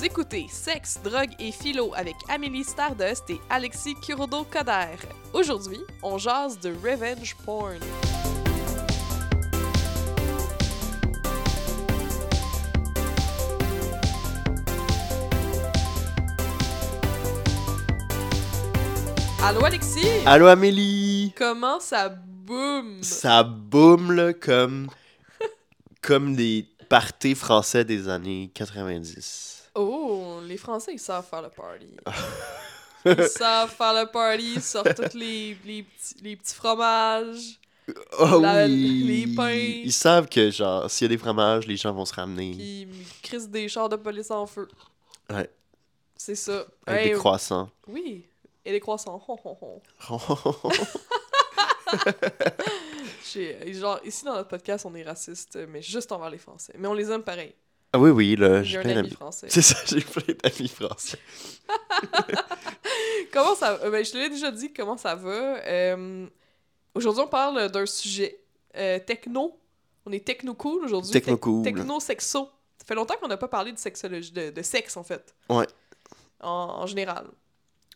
[0.00, 4.96] Vous écoutez Sexe, drogue et philo avec Amélie Stardust et Alexis Kurodo-Coder.
[5.34, 7.78] Aujourd'hui, on jase de revenge porn.
[19.42, 20.08] Allô Alexis?
[20.24, 21.34] Allô Amélie!
[21.36, 23.02] Comment ça boum?
[23.02, 24.86] Ça boum là comme
[26.00, 29.59] comme des parties français des années 90.
[29.74, 31.86] Oh, les Français, ils savent faire le party.
[33.06, 37.58] ils savent faire le party, ils sortent tous les, les, petits, les petits fromages.
[38.20, 39.02] Oh La- oui!
[39.26, 39.50] les pains.
[39.84, 42.82] Ils savent que genre s'il y a des fromages, les gens vont se ramener Puis
[42.82, 44.68] ils crissent des chars de police en feu.
[45.28, 45.50] Ouais.
[46.16, 46.66] C'est ça.
[46.86, 47.68] avec Hey, des croissants.
[47.88, 48.24] Oui.
[48.64, 49.20] Et des croissants.
[49.26, 49.80] Hon, hon, hon.
[53.72, 56.74] Genre, ici dans notre podcast, on est raciste, mais juste envers les Français.
[56.78, 57.54] Mais on les aime pareil.
[57.92, 59.10] Ah oui oui là, J'ai plein ami d'amis.
[59.10, 59.46] français.
[59.50, 61.18] C'est ça, j'ai plein d'amis français.
[63.32, 63.90] Comment ça va?
[63.90, 65.30] Ben, je te l'ai déjà dit comment ça va?
[65.64, 66.26] Euh,
[66.94, 68.40] aujourd'hui, on parle d'un sujet
[68.76, 69.58] euh, techno.
[70.06, 71.12] On est techno-cool aujourd'hui.
[71.12, 71.62] Techno Tec- cool.
[71.62, 72.48] Techno-sexo.
[72.78, 75.34] Ça fait longtemps qu'on n'a pas parlé de sexologie, de, de sexe, en fait.
[75.48, 75.66] Ouais.
[76.40, 77.26] En, en général.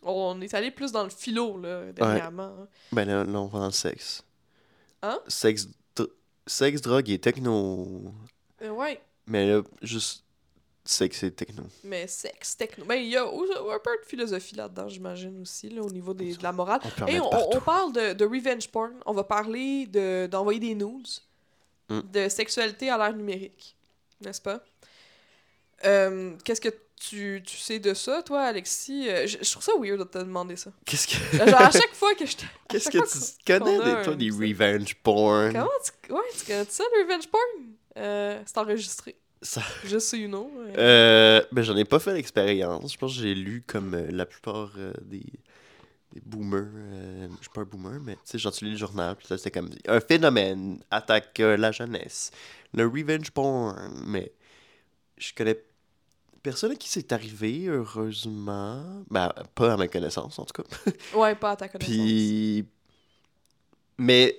[0.03, 2.55] On est allé plus dans le philo, là, dernièrement.
[2.61, 2.67] hein.
[2.91, 4.23] Ben là, là, on va dans le sexe.
[5.01, 5.19] Hein?
[5.27, 6.09] Sexe, dr-
[6.45, 8.13] sexe, drogue et techno.
[8.61, 9.01] Euh, ouais.
[9.27, 10.23] Mais là, juste
[10.83, 11.63] sexe et techno.
[11.83, 12.85] Mais sexe, techno.
[12.85, 16.35] Ben, il y a un peu de philosophie là-dedans, j'imagine aussi, là, au niveau des-
[16.35, 16.79] de la morale.
[17.01, 18.93] On Et on, on parle de, de revenge porn.
[19.05, 21.07] On va parler de- d'envoyer des nudes,
[21.89, 21.99] Mm.
[22.11, 23.75] de sexualité à l'ère numérique,
[24.21, 24.59] n'est-ce pas?
[25.85, 29.07] Euh, Qu'est-ce que tu, tu sais de ça, toi, Alexis?
[29.09, 30.71] Euh, Je, je trouve ça weird de te demander ça.
[30.85, 31.37] Qu'est-ce que.
[31.37, 32.43] Genre, à chaque fois que je te...
[32.69, 35.51] Qu'est-ce que tu connais, des, toi, des revenge porn?
[35.51, 36.13] Comment tu...
[36.13, 37.74] Ouais, tu connais ça, le revenge porn?
[37.97, 39.15] Euh, c'est enregistré.
[39.41, 40.49] Ça- Juste so you know.
[40.77, 41.41] euh.
[41.51, 42.93] Ben, j'en ai pas fait l'expérience.
[42.93, 45.23] Je pense que j'ai lu comme euh, la plupart euh, des,
[46.13, 46.65] des boomers.
[47.31, 49.37] je suis pas un boomer, mais tu sais, genre, tu lis le journal, puis là,
[49.37, 52.31] c'était comme un phénomène attaque la jeunesse.
[52.73, 54.03] Le revenge porn.
[54.07, 54.31] Mais
[55.17, 55.61] je connais
[56.41, 59.03] personne à qui c'est arrivé, heureusement.
[59.09, 60.91] Ben, pas à ma connaissance, en tout cas.
[61.17, 61.93] Ouais, pas à ta connaissance.
[61.95, 62.65] Puis.
[63.97, 64.35] Mais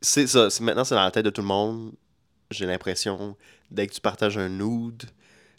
[0.00, 0.48] c'est ça.
[0.60, 1.92] Maintenant, c'est dans la tête de tout le monde.
[2.50, 3.36] J'ai l'impression,
[3.70, 5.02] dès que tu partages un nude,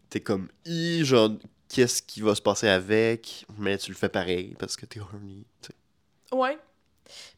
[0.10, 1.30] t'es comme, Hi, genre,
[1.68, 3.46] qu'est-ce qui va se passer avec?
[3.58, 5.46] Mais tu le fais pareil parce que t'es horny.
[5.62, 6.36] tu sais.
[6.36, 6.58] Ouais.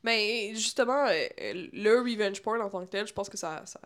[0.04, 3.62] Mais justement, euh, euh, le revenge porn en tant que tel, je pense que ça.
[3.66, 3.80] ça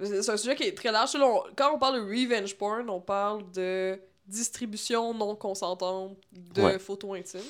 [0.00, 1.12] euh, c'est un sujet qui est très large.
[1.56, 6.78] Quand on parle de revenge porn, on parle de distribution non consentante de Ouais.
[6.78, 7.40] photos intimes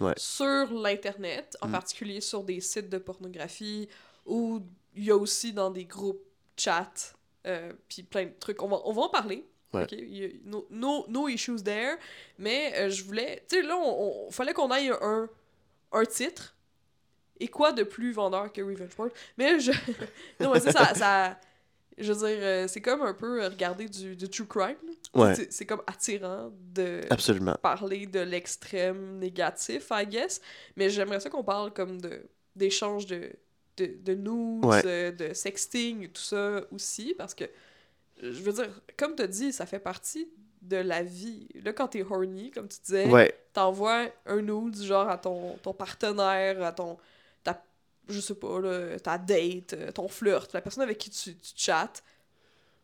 [0.00, 0.14] Ouais.
[0.16, 1.72] sur l'Internet, en Mm.
[1.72, 3.88] particulier sur des sites de pornographie
[4.26, 4.60] ou
[4.96, 6.22] il y a aussi dans des groupes
[6.56, 7.14] chat,
[7.46, 8.62] euh, puis plein de trucs.
[8.62, 9.44] On va, on va en parler.
[9.72, 9.84] Ouais.
[9.84, 9.92] ok?
[9.92, 11.96] Il y a no, no, no issues there.
[12.38, 13.44] Mais euh, je voulais.
[13.48, 15.28] Tu sais, là, on, on- fallait qu'on aille un,
[15.92, 16.54] un titre.
[17.40, 19.10] Et quoi de plus vendeur que Revenge Porn?
[19.38, 19.72] Mais je.
[20.40, 21.40] non, mais ça, ça.
[21.98, 24.76] Je veux dire, euh, c'est comme un peu regarder du, du true crime.
[25.14, 27.54] Ouais, C'est- comme attirant de absolument.
[27.60, 30.40] parler de l'extrême négatif, I guess.
[30.76, 32.22] Mais j'aimerais ça qu'on parle comme de
[32.56, 33.30] d'échange de,
[33.76, 34.82] de, de nudes, Ouais.
[34.84, 37.14] euh, de sexting tout ça aussi.
[37.16, 37.44] Parce que,
[38.22, 40.28] je veux dire, comme tu as dit, ça fait partie
[40.60, 41.48] de la vie.
[41.64, 45.72] Là, quand t'es horny, comme tu disais, Ouais, t'envoies un nude genre à ton, ton
[45.72, 46.98] partenaire, à ton
[47.42, 47.60] ta,
[48.08, 51.52] je sais pas là, ta date, euh, ton flirt, la personne avec qui tu, tu
[51.56, 52.02] chattes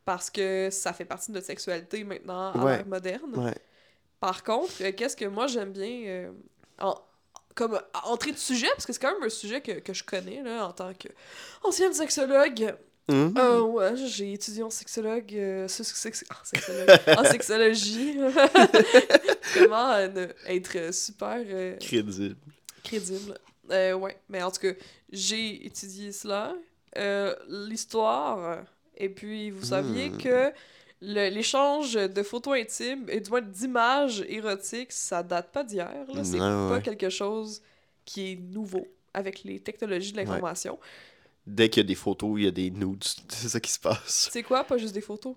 [0.05, 2.77] parce que ça fait partie de notre sexualité maintenant à Ouais.
[2.79, 3.37] l'ère moderne.
[3.37, 3.55] ouais.
[4.21, 6.33] Par contre, euh, qu'est-ce que moi j'aime bien euh,
[6.81, 7.01] en-
[7.59, 10.43] comme entrée de sujet parce que c'est quand même un sujet que, que je connais
[10.43, 11.09] là en tant que
[11.65, 12.75] ancienne sexologue.
[13.11, 13.35] Mhm.
[13.39, 18.19] Euh, ouais, j'ai étudié en sexologue, euh, sex- en, sexologue en sexologie.
[19.55, 22.37] Comment euh, être super euh, Crédible.
[22.85, 23.39] crédible.
[23.71, 24.73] Ouais, mais en tout cas,
[25.11, 26.55] j'ai étudié cela,
[27.49, 28.63] l'histoire,
[28.97, 30.19] et puis vous saviez Hmm.
[30.19, 30.53] que
[31.01, 36.07] l'échange de photos intimes, et du moins d'images érotiques, ça date pas d'hier.
[36.25, 37.63] C'est pas quelque chose
[38.05, 40.79] qui est nouveau avec les technologies de l'information.
[41.47, 43.03] Dès qu'il y a des photos, il y a des nudes.
[43.29, 44.29] C'est ça qui se passe.
[44.31, 45.35] C'est quoi, pas juste des photos?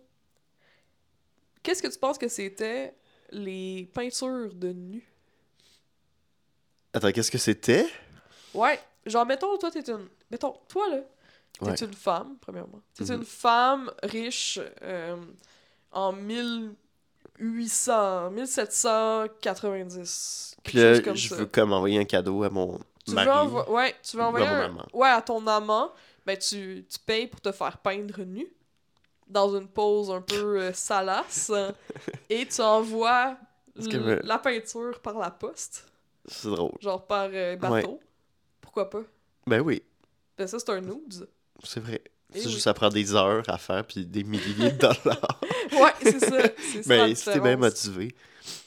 [1.63, 2.93] Qu'est-ce que tu penses que c'était
[3.31, 5.07] les peintures de nus?
[6.93, 7.87] Attends, qu'est-ce que c'était?
[8.53, 10.09] Ouais, genre, mettons, toi, t'es une...
[10.29, 10.97] Mettons, toi, là,
[11.59, 11.83] t'es Ouais.
[11.83, 12.81] une femme, premièrement.
[12.93, 13.19] T'es Mhm.
[13.19, 15.15] une femme riche euh,
[15.91, 18.31] en 1800...
[18.31, 20.55] 1790.
[20.63, 21.35] Puis là, comme je ça.
[21.35, 23.29] veux comme envoyer un cadeau à mon Tu veux, mari.
[23.29, 24.77] envo- ouais, tu veux envoyer un...
[24.93, 25.91] Ouais, à ton amant,
[26.25, 28.47] ben tu, tu payes pour te faire peindre nu.
[29.27, 31.51] dans une pose un peu euh, salace
[32.29, 33.37] et tu envoies
[33.75, 35.85] me- la peinture par la poste,
[36.27, 36.73] C'est drôle.
[36.79, 37.99] genre par euh, bateau.
[38.59, 39.01] Pourquoi pas?
[39.47, 39.81] Ben oui,
[40.37, 41.27] Ben ça, c'est un nude.
[41.63, 42.01] c'est vrai.
[42.33, 42.51] Eh C'est oui.
[42.51, 45.41] juste, ça prend des heures à faire, puis des milliers de dollars.
[45.71, 46.41] Ouais, c'est ça.
[46.73, 48.13] C'est ça la Mais si t'es bien motivé.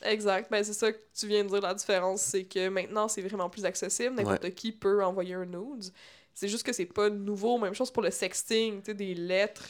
[0.03, 0.51] Exact.
[0.51, 1.61] Ben, c'est ça que tu viens de dire.
[1.61, 4.15] La différence, c'est que maintenant, c'est vraiment plus accessible.
[4.15, 5.85] N'importe qui peut envoyer un nude.
[6.33, 7.59] C'est juste que c'est pas nouveau.
[7.59, 9.65] Même chose pour le sexting, tu sais, des lettres.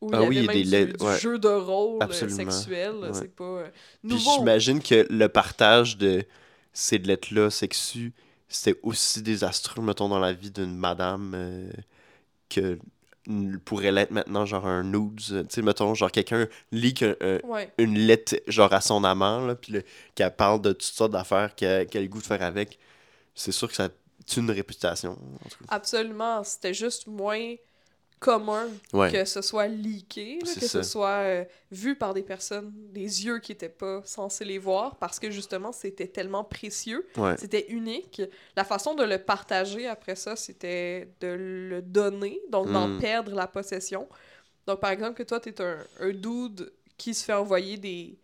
[0.00, 1.18] Où Ah il y oui, avait même des du, lettres, du ouais.
[1.18, 2.50] jeu de rôle euh, Absolument.
[2.50, 2.94] sexuel.
[2.96, 3.08] Ouais.
[3.12, 3.68] C'est pas euh,
[4.06, 4.30] Puis nouveau.
[4.38, 6.24] j'imagine que le partage de
[6.72, 8.12] ces lettres-là sexues,
[8.48, 11.70] c'était aussi désastreux, mettons, dans la vie d'une madame euh,
[12.54, 12.78] que
[13.64, 15.16] pourrait l'être maintenant, genre un nude.
[15.20, 17.72] Tu sais, mettons, genre quelqu'un lit que- euh, Ouais.
[17.78, 19.84] une lettre, genre à son amant, là, puis le-
[20.14, 22.78] qu'elle parle de toutes sortes d'affaires qu'elle a le goût de faire avec.
[23.34, 23.88] C'est sûr que ça
[24.26, 25.12] tue une réputation.
[25.12, 25.64] en tout cas.
[25.68, 26.42] Absolument.
[26.44, 27.54] C'était juste moins
[28.22, 29.10] commun Ouais.
[29.10, 30.68] que ce soit leaké, là, que ça.
[30.68, 34.96] ce soit euh, vu par des personnes, des yeux qui étaient pas censés les voir,
[34.96, 37.06] parce que justement, c'était tellement précieux.
[37.16, 37.36] Ouais.
[37.36, 38.22] C'était unique.
[38.56, 41.28] La façon de le partager après ça, c'était de
[41.70, 42.98] le donner, donc d'en Mm.
[43.00, 44.08] perdre la possession.
[44.66, 48.16] Donc, par exemple, que toi, t'es un, un dude qui se fait envoyer des,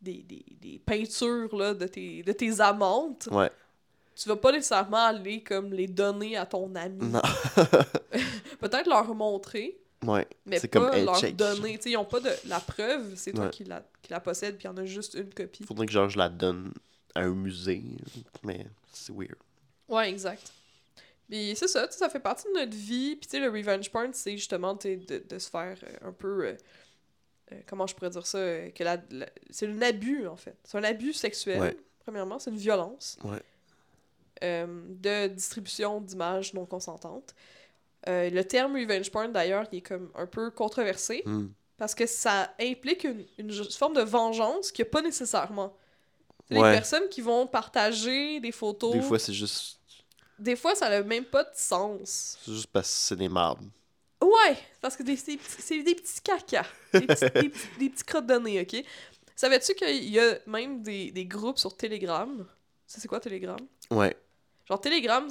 [0.00, 3.50] des, des, des peintures là, de, tes, de tes amantes, Ouais.
[4.16, 7.04] Tu vas pas nécessairement aller comme les donner à ton ami.
[7.06, 7.20] Non.
[8.60, 10.26] Peut-être leur montrer, ouais.
[10.46, 11.36] mais C'est pas comme, hey, leur check.
[11.36, 11.78] donner.
[11.84, 14.70] Ils ont pas de la preuve, c'est toi qui la, qui la possède, puis il
[14.70, 15.64] y en a juste une copie.
[15.64, 16.72] Faudrait que genre je la donne
[17.14, 17.82] à un musée,
[18.42, 19.36] mais c'est weird.
[19.88, 20.52] Ouais, exact.
[21.28, 23.16] Puis c'est ça, ça fait partie de notre vie.
[23.16, 26.46] Puis tu sais, le revenge porn, c'est justement de, de se faire euh, un peu.
[26.46, 26.56] euh,
[27.52, 28.38] euh, comment je pourrais dire ça
[28.70, 30.56] que la, la- C'est un abus, en fait.
[30.64, 31.76] C'est un abus sexuel, Ouais.
[32.04, 32.38] premièrement.
[32.38, 33.42] C'est une violence Ouais.
[34.42, 37.34] Euh, de distribution d'images non consentantes.
[38.08, 41.48] Euh, le terme revenge porn, d'ailleurs, il est comme un peu controversé Hmm.
[41.78, 45.74] parce que ça implique une, une forme de vengeance qu'il n'y a pas nécessairement.
[46.50, 46.56] Ouais.
[46.56, 49.78] Les personnes qui vont partager des photos Des fois, c'est juste,
[50.38, 52.36] des fois, ça n'a même pas de sens.
[52.44, 53.64] c'est juste parce que c'est des mardes.
[54.22, 56.66] Ouais, parce que c'est des, petits- c'est des petits cacas.
[56.92, 58.84] Des petits, des des petits crottes de nez, ok?
[59.36, 62.46] Savais-tu qu'il y a même des, des groupes sur Telegram?
[62.86, 63.58] Ça, c'est quoi Telegram?
[63.90, 64.16] Ouais.
[64.66, 65.28] Genre, Telegram,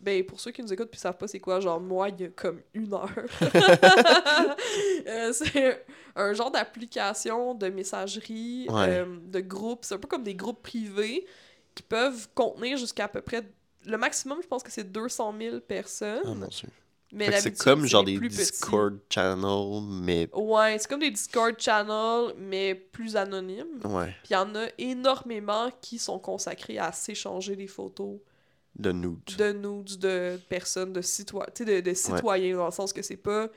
[0.00, 2.24] ben, pour ceux qui nous écoutent puis savent pas c'est quoi, genre, moi, il y
[2.24, 3.08] a comme une heure.
[5.06, 5.84] Euh, c'est
[6.16, 8.86] un genre d'application de messagerie, Ouais.
[8.88, 9.80] euh, de groupe.
[9.84, 11.26] C'est un peu comme des groupes privés
[11.74, 13.42] qui peuvent contenir jusqu'à à peu près...
[13.84, 16.20] Le maximum, je pense que c'est 200 000 personnes.
[16.24, 16.68] Oh mon dieu.
[17.12, 18.36] mais c'est comme genre des petits.
[18.36, 23.80] Discord channels, mais Ouais, c'est comme des Discord channels, mais plus anonymes.
[23.84, 28.16] ouais, Puis il y en a énormément qui sont consacrés à s'échanger des photos
[28.76, 29.36] de nudes.
[29.36, 33.48] de nudes de personnes, de, citoyens de, de citoyens, dans le sens que c'est pas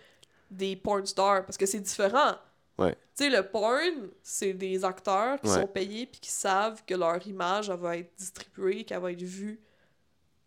[0.51, 2.35] des porn stars, parce que c'est différent.
[2.77, 2.93] Ouais.
[3.15, 5.61] Tu sais, le porn, c'est des acteurs qui Ouais.
[5.61, 9.21] sont payés puis qui savent que leur image, elle va être distribuée, qu'elle va être
[9.23, 9.59] vue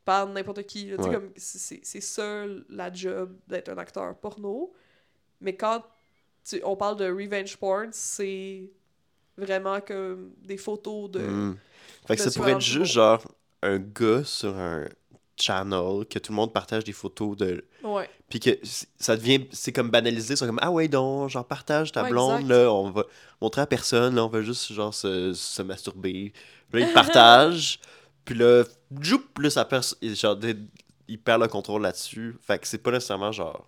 [0.04, 0.92] par n'importe qui.
[0.94, 0.96] Ouais.
[1.12, 4.72] comme, c'est- ça la job d'être un acteur porno.
[5.40, 5.82] Mais quand
[6.44, 8.70] tu- on parle de revenge porn, c'est
[9.36, 11.20] vraiment comme des photos de...
[11.20, 11.56] Hmm.
[12.06, 13.22] Fait que ça pourrait être juste genre
[13.62, 14.86] un gars sur un
[15.36, 18.10] channel que tout le monde partage des photos de Ouais.
[18.28, 18.50] puis que
[18.98, 22.40] ça devient c'est comme banalisé c'est comme ah ouais donc genre partage ta Ouais, blonde
[22.40, 22.48] exact.
[22.54, 23.04] là on va
[23.40, 26.32] montrer à personne là on va juste genre se, se masturber
[26.70, 27.78] puis là il partage
[28.24, 28.64] puis là
[29.00, 30.56] joup plus ça perd genre des-
[31.06, 33.64] il perd le contrôle là-dessus fait que c'est pas nécessairement genre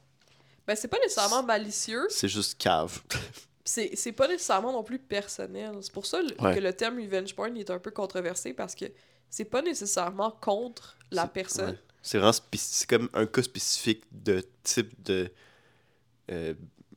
[0.67, 3.01] Ben, c'est pas nécessairement malicieux, c'est juste cave
[3.65, 5.73] c'est c'est pas nécessairement non plus personnel.
[5.83, 6.55] C'est pour ça le- Ouais.
[6.57, 8.87] que le terme revenge porn il est un peu controversé parce que
[9.31, 11.71] c'est pas nécessairement contre la personne.
[11.71, 11.79] ouais.
[12.03, 15.31] c'est vraiment c'est comme un cas spécifique de type de
[16.31, 16.55] euh,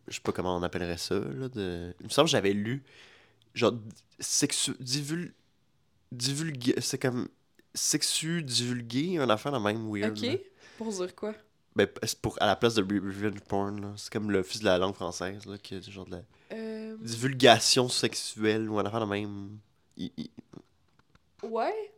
[0.08, 2.84] je sais pas comment on appellerait ça là de il me semble que j'avais lu
[3.56, 3.74] genre
[4.20, 5.34] sexu divul
[6.80, 7.28] c'est comme
[7.74, 10.22] sexu divulgué un affaire de même weird Ok?
[10.24, 10.36] là.
[10.78, 11.34] Pour dire quoi?
[11.76, 11.88] ben
[12.22, 14.94] pour à la place de re- revenge porn c'est comme le fils de la langue
[14.94, 16.22] française là qui est genre de la
[16.52, 19.58] Euh, divulgation sexuelle ou un affaire de même
[19.98, 20.12] il-
[21.42, 21.92] Ouais.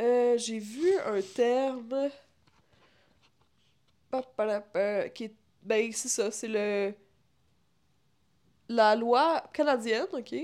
[0.00, 2.10] Euh, J'ai vu un terme.
[5.14, 5.34] Qui est...
[5.62, 6.94] Ben, c'est ça, c'est le.
[8.70, 10.34] La loi canadienne, ok,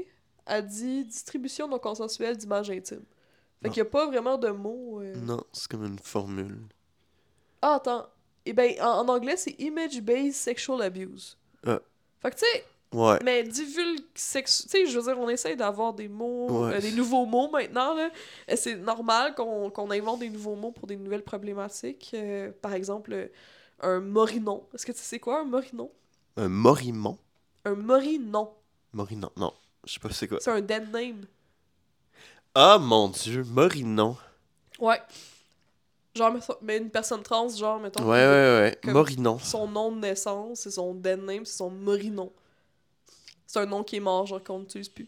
[0.47, 3.05] a dit distribution non consensuelle d'images intimes.
[3.63, 5.01] Fait qu'il n'y a pas vraiment de mots.
[5.01, 5.15] euh.
[5.17, 6.59] non c'est comme une formule
[7.63, 8.07] Ah, attends.
[8.47, 11.39] Eh ben, en, en anglais, c'est image-based sexual abuse.
[11.67, 11.81] Ah.
[12.21, 14.63] Fait que, tu sais, ouais mais divulgue sex...
[14.65, 16.75] Tu sais, je veux dire, on essaye d'avoir des mots, Ouais.
[16.77, 18.11] euh, des nouveaux mots maintenant, là.
[18.49, 22.13] Et C'est normal qu'on qu'on invente des nouveaux mots pour des nouvelles problématiques.
[22.15, 23.27] Euh, par exemple, euh,
[23.81, 24.65] un morinon.
[24.75, 25.91] Est-ce que tu sais quoi, un morinon?
[26.37, 27.19] un morimon?
[27.65, 28.51] Un Morinon.
[28.93, 29.53] Morinon, non.
[29.87, 30.39] Je sais pas c'est quoi.
[30.41, 31.25] C'est un dead name.
[32.55, 34.17] Ah mon dieu, Morinon.
[34.79, 35.01] Ouais.
[36.15, 36.33] Genre,
[36.63, 38.05] mais une personne trans, genre, mettons.
[38.05, 38.93] Ouais, ouais, ouais.
[38.93, 39.39] Morinon.
[39.41, 42.33] Son nom de naissance, c'est son dead name, c'est son Morinon.
[43.55, 45.07] C'est un nom qui est mort, genre, qu'on n'utilise plus.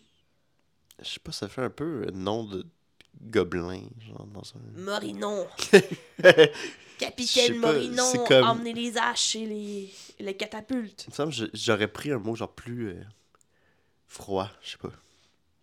[1.02, 2.64] Je sais pas, ça fait un peu nom de
[3.20, 4.80] gobelin, genre dans un.
[4.80, 5.48] Morinon.
[5.72, 5.82] Il
[6.98, 11.06] Capitaine Morinon, comme- emmenez les haches et les, les catapultes.
[11.08, 13.02] me semble que je- j'aurais pris un mot genre plus euh,
[14.06, 14.92] froid, je sais pas.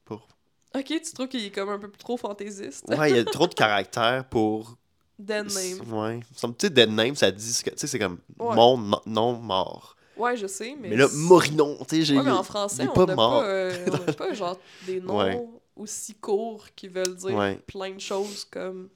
[0.04, 0.28] Pour...
[0.76, 2.84] Ok, tu trouves qu'il est comme un peu trop fantaisiste?
[2.90, 4.76] Ouais, il y a trop de caractères pour.
[5.18, 5.94] Dead name.
[5.94, 6.20] Ouais.
[6.20, 7.62] Il tu sais, dead name, ça dit.
[7.64, 8.56] Tu sais, c'est comme Ouais.
[8.58, 9.96] mon no- nom mort.
[10.18, 10.90] Ouais, je sais, mais.
[10.90, 12.18] Mais, là, Morinon, tu sais, j'ai.
[12.18, 13.86] Ouais, mais en français, on pas n'a pas, euh,
[14.18, 15.42] pas genre des noms Ouais.
[15.76, 17.56] aussi courts qui veulent dire Ouais.
[17.68, 18.90] plein de choses comme,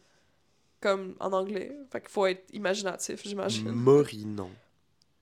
[0.80, 1.76] comme en anglais.
[1.92, 3.70] Fait qu'il faut être imaginatif, j'imagine.
[3.72, 4.50] Morinon.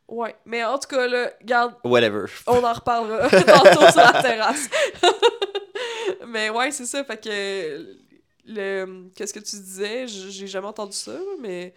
[0.08, 2.26] Ouais, mais en tout cas, là, regarde, Whatever.
[2.46, 4.70] on en reparlera tantôt sur la terrasse.
[6.28, 7.96] mais ouais, c'est ça, fait que
[8.46, 11.74] le qu'est-ce que tu disais, j'ai jamais entendu ça, mais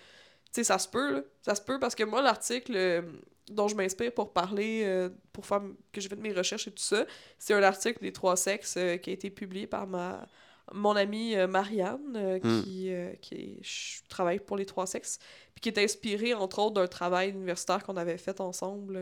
[0.47, 1.21] tu sais, ça se peut, là.
[1.43, 3.03] Ça se peut parce que moi, l'article euh,
[3.51, 5.63] dont je m'inspire pour parler, euh, pour faire
[5.93, 7.07] que j'ai fait mes recherches et tout ça,
[7.39, 10.27] c'est un article des trois sexes euh, qui a été publié par ma
[10.75, 12.63] mon amie euh, Marianne, euh, Mm.
[12.63, 12.91] qui,
[13.23, 15.19] qui je travaille pour les trois sexes,
[15.55, 19.01] puis qui est inspiré, entre autres, d'un travail universitaire qu'on avait fait ensemble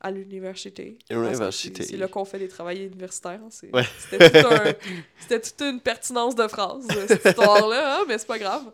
[0.00, 0.98] à l'université.
[1.10, 1.82] Université.
[1.82, 3.40] C'est là qu'on fait des travaux universitaires.
[3.44, 3.84] hein, Ouais.
[3.98, 4.72] C'était tout un-
[5.20, 8.72] c'était toute une pertinence de phrase, cette histoire-là, hein, mais c'est pas grave.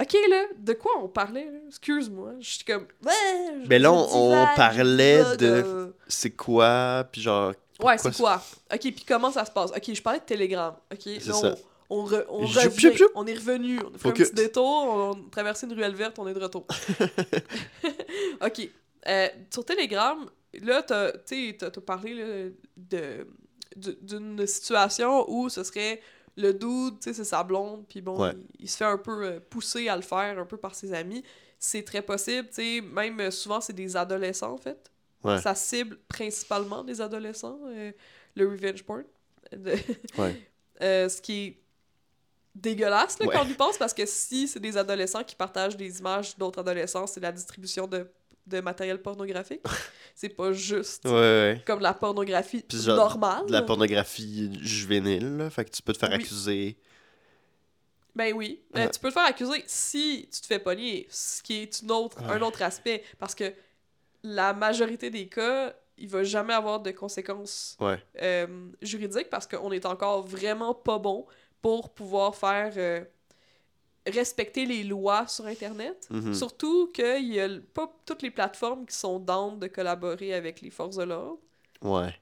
[0.00, 1.44] Ok, là, de quoi on parlait?
[1.44, 1.58] là?
[1.68, 2.86] Excuse-moi, je suis comme...
[3.04, 5.94] Ouais, Mais là, on- on parlait de-.
[6.08, 7.52] C'est quoi, puis genre.
[7.80, 8.42] Ouais, c'est quoi?
[8.72, 9.70] Ok, puis comment ça se passe?
[9.70, 10.74] Ok, je parlais de Telegram.
[10.92, 11.54] Ok, là, ça.
[11.90, 13.04] on, on, re- on revient.
[13.14, 13.78] On est revenu.
[13.80, 16.40] On a fait un petit détour, on a traversé une ruelle verte, on est de
[16.40, 16.66] retour.
[18.44, 18.68] ok.
[19.08, 20.28] Euh, sur Telegram,
[20.62, 23.26] là, t'as t'as- t'as parlé là, de
[23.76, 26.00] du- d'une situation où ce serait
[26.36, 28.32] le dude, tu sais, c'est sa blonde, puis bon, Ouais.
[28.58, 30.92] il, il se fait un peu euh, pousser à le faire, un peu par ses
[30.92, 31.22] amis.
[31.58, 34.90] C'est très possible, tu sais, même euh, souvent, c'est des adolescents, en fait.
[35.22, 35.40] Ouais.
[35.40, 37.92] Ça cible principalement des adolescents, euh,
[38.34, 39.04] le revenge porn.
[40.18, 40.48] Ouais.
[40.80, 41.58] Euh, ce qui est
[42.56, 46.00] dégueulasse là, quand on y pense, parce que si c'est des adolescents qui partagent des
[46.00, 48.10] images d'autres adolescents, c'est la distribution de,
[48.46, 49.62] de matériel pornographique.
[50.22, 51.62] c'est pas juste Ouais, ouais.
[51.66, 53.46] comme la pornographie Puis genre, normale.
[53.46, 55.50] De la pornographie juvénile, là.
[55.50, 56.14] Fait que tu peux te faire Oui.
[56.16, 56.76] accuser.
[58.14, 58.60] Ben oui.
[58.76, 61.90] Euh, tu peux te faire accuser si tu te fais pogner, ce qui est une
[61.90, 63.02] autre, un autre aspect.
[63.18, 63.52] Parce que
[64.22, 67.98] la majorité des cas, il va jamais avoir de conséquences Ouais.
[68.22, 68.46] euh,
[68.80, 71.26] juridiques parce qu'on est encore vraiment pas bon
[71.62, 73.02] pour pouvoir faire euh,
[74.06, 76.06] respecter les lois sur Internet.
[76.10, 76.34] Mhm.
[76.34, 80.70] Surtout qu'il y a pas toutes les plateformes qui sont down de collaborer avec les
[80.70, 81.38] forces de l'ordre,
[81.82, 82.14] Ouais.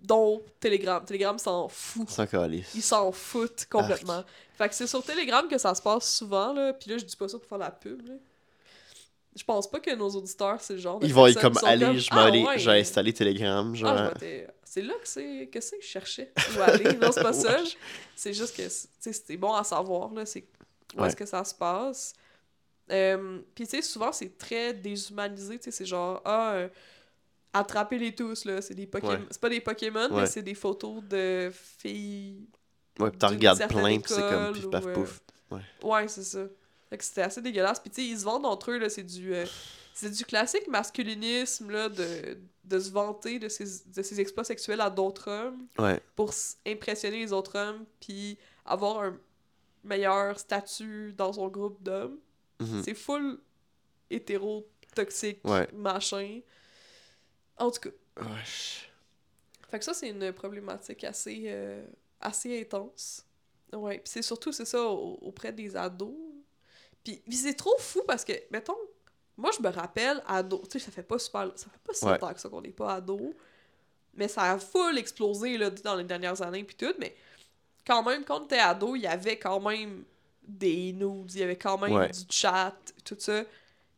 [0.00, 1.04] dont Telegram.
[1.04, 2.08] Telegram s'en fout.
[2.74, 4.24] Ils s'en foutent complètement.
[4.56, 6.72] Fait que c'est sur Telegram que ça se passe souvent, là.
[6.72, 8.14] Puis là, je dis pas ça pour faire la pub, là.
[9.34, 11.86] Je pense pas que nos auditeurs, c'est le genre de Ils vont être comme, allez,
[11.86, 12.58] comme, je Ah, m'en allais, ouais.
[12.58, 13.90] j'ai installé Telegram, genre.
[13.90, 14.12] Ah,
[14.64, 16.32] C'est là que c'est que c'est que je cherchais.
[16.36, 16.94] Je vais aller.
[16.98, 17.58] Non, c'est pas ça.
[18.14, 20.26] C'est juste que c'est- bon à savoir, là.
[20.26, 20.44] C'est
[20.96, 21.08] où Ouais.
[21.08, 22.14] est-ce que ça se passe.
[22.90, 25.58] Euh, Puis, tu sais, souvent, c'est très déshumanisé.
[25.58, 26.68] Tu sais, c'est genre, ah, euh,
[27.52, 28.60] attrapez-les tous, là.
[28.62, 29.12] C'est des Pokémon.
[29.12, 29.26] Ouais.
[29.30, 30.26] C'est pas des Pokémon, mais Ouais.
[30.26, 32.46] c'est des photos de filles
[32.98, 35.20] Ouais, pis t'en regardes plein, pis c'est comme pif paf euh, pouf.
[35.82, 36.44] Ouais, c'est ça.
[36.90, 37.80] Fait que c'était assez dégueulasse.
[37.80, 39.34] Puis tu sais, ils se vendent entre eux, là, c'est du...
[39.34, 39.46] euh,
[39.94, 44.80] c'est du classique masculinisme, là, de, de se vanter de ses, de ses exploits sexuels
[44.80, 46.00] à d'autres hommes Ouais.
[46.16, 46.32] pour
[46.66, 49.18] impressionner les autres hommes, puis avoir un
[49.84, 52.18] meilleur statut dans son groupe d'hommes.
[52.60, 52.82] Mhm.
[52.84, 53.40] C'est full
[54.10, 55.68] hétéro, toxique, Ouais.
[55.72, 56.40] machin.
[57.56, 57.90] En tout cas,
[58.30, 58.90] Wesh.
[59.70, 61.84] fait que ça, c'est une problématique assez, euh,
[62.20, 63.24] assez intense.
[63.72, 66.14] Ouais, puis c'est surtout, c'est ça, au- auprès des ados.
[67.02, 68.76] Puis, c'est trop fou parce que, mettons,
[69.36, 72.04] moi, je me rappelle, ado, tu sais, ça fait pas super, ça fait pas si
[72.04, 72.12] Ouais.
[72.12, 73.34] longtemps que ça qu'on n'est pas ado,
[74.14, 77.16] mais ça a full explosé, là, dans les dernières années, puis tout, mais
[77.86, 80.04] quand même, quand t'es ado, il y avait quand même
[80.46, 82.08] des nudes, il y avait quand même Ouais.
[82.08, 82.74] du chat,
[83.04, 83.42] tout ça.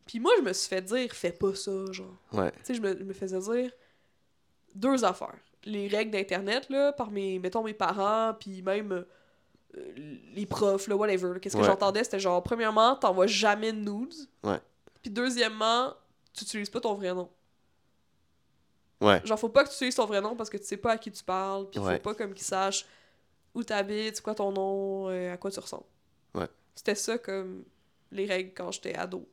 [0.05, 2.15] Puis moi, je me suis fait dire, fais pas ça, genre.
[2.31, 2.51] Ouais.
[2.51, 3.71] Tu sais, je me, je me faisais dire
[4.75, 5.35] deux affaires.
[5.63, 8.91] Les règles d'Internet, là, par mes, mettons, mes parents, puis même
[9.75, 9.93] euh,
[10.35, 11.39] les profs, là, whatever.
[11.39, 11.67] Qu'est-ce que Ouais.
[11.67, 14.13] j'entendais, c'était genre, premièrement, t'envoies jamais de nudes.
[14.43, 14.59] Ouais.
[15.01, 15.93] Puis deuxièmement,
[16.33, 17.29] tu utilises pas ton vrai nom.
[19.01, 19.21] Ouais.
[19.25, 20.97] Genre, faut pas que tu utilises ton vrai nom parce que tu sais pas à
[20.97, 22.85] qui tu parles, puis faut pas comme qu'ils sachent
[23.55, 25.85] où t'habites, c'est quoi ton nom, euh, à quoi tu ressembles.
[26.35, 26.47] Ouais.
[26.75, 27.63] C'était ça comme
[28.11, 29.27] les règles quand j'étais ado.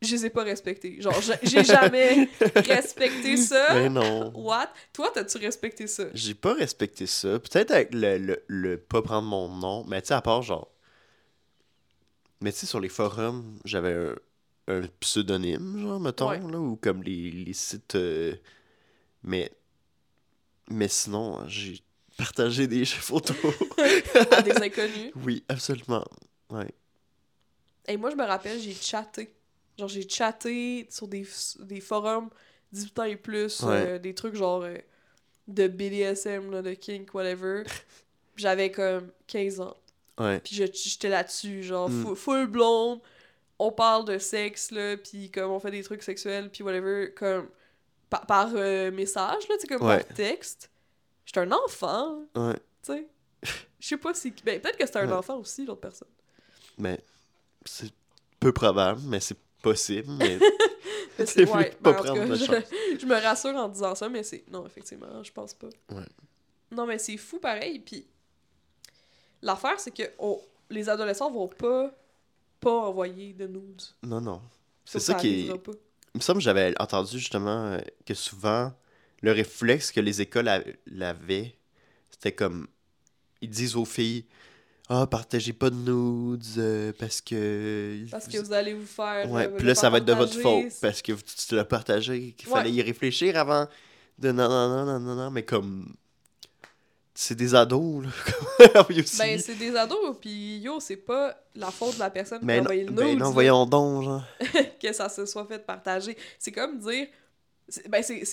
[0.00, 1.00] je les ai pas respectés.
[1.00, 3.74] Genre, j'ai- j'ai jamais respecté ça.
[3.74, 4.32] Mais non.
[4.34, 4.72] What?
[4.92, 6.04] Toi, t'as-tu respecté ça?
[6.14, 7.38] J'ai pas respecté ça.
[7.38, 10.68] Peut-être avec le, le, le pas prendre mon nom, mais tu sais, à part genre.
[12.40, 14.16] Mais tu sais, sur les forums, j'avais un,
[14.74, 16.40] un pseudonyme, genre, mettons, Ouais.
[16.40, 17.94] là, ou comme les, les sites.
[17.94, 18.34] euh,
[19.22, 19.52] Mais.
[20.68, 21.80] Mais sinon, j'ai
[22.22, 23.36] partagé des photos.
[24.30, 25.12] À des inconnus.
[25.24, 26.04] oui, absolument.
[26.50, 26.68] Ouais.
[27.88, 29.34] Et moi, je me rappelle, j'ai chatté.
[29.78, 31.26] Genre, j'ai chatté sur des,
[31.60, 32.30] des forums
[32.72, 33.74] 18 ans et plus, Ouais.
[33.86, 34.76] euh, des trucs genre euh,
[35.48, 37.64] de BDSM, là, de kink, whatever.
[38.36, 39.76] J'avais comme 15 ans.
[40.18, 40.38] Ouais.
[40.40, 42.02] Puis j'étais là-dessus, genre Mm.
[42.04, 43.00] full, full blonde.
[43.58, 47.48] On parle de sexe, là, puis comme on fait des trucs sexuels, puis whatever, comme
[48.10, 50.02] par, par euh, message, là, tu sais, comme Ouais.
[50.04, 50.70] par texte.
[51.34, 52.54] J'étais un enfant, Ouais.
[52.82, 53.06] tu sais.
[53.80, 54.32] Je sais pas si.
[54.44, 55.14] Ben, peut-être que c'était un Ouais.
[55.14, 56.08] enfant aussi, l'autre personne.
[56.78, 57.02] Mais
[57.64, 57.90] c'est
[58.38, 60.10] peu probable, mais c'est possible.
[60.12, 60.38] Mais
[61.18, 62.62] Mais C'est c'est- ouais, pas ben, en tout prendre cas,
[62.98, 64.44] je, me rassure en disant ça, mais c'est.
[64.50, 65.68] Non, effectivement, je pense pas.
[65.90, 66.04] Ouais.
[66.70, 67.78] Non, mais c'est fou pareil.
[67.80, 68.06] Puis
[69.42, 71.90] l'affaire, c'est que on- les adolescents vont pas,
[72.60, 73.82] pas envoyer de nudes.
[74.02, 74.40] non, non.
[74.84, 75.58] C'est Ça, ça qui est.
[75.58, 75.72] pas.
[76.14, 78.72] Il me semble que j'avais entendu justement euh, que souvent,
[79.22, 81.54] le réflexe que les écoles a- l'avaient,
[82.10, 82.66] c'était comme.
[83.40, 84.24] Ils disent aux filles
[84.88, 88.04] Ah, partagez pas de nudes euh, parce que.
[88.10, 89.30] Parce que vous allez vous faire.
[89.30, 91.64] Ouais, euh, puis là, ça va être de votre faute parce que vous- tu l'as
[91.64, 92.54] partagé, qu'il Ouais.
[92.54, 93.66] fallait y réfléchir avant
[94.18, 95.94] de non, non, non, non, non, non, mais comme.
[97.14, 98.10] C'est des ados, là.
[99.18, 102.56] Ben, c'est des ados, puis yo, c'est pas la faute de la personne qui a
[102.56, 104.24] non, envoyé le ben nude non, là, voyons donc, genre.
[104.80, 106.16] que ça se soit fait partager.
[106.38, 107.06] C'est comme dire.
[107.72, 108.24] C'est- Ben, du,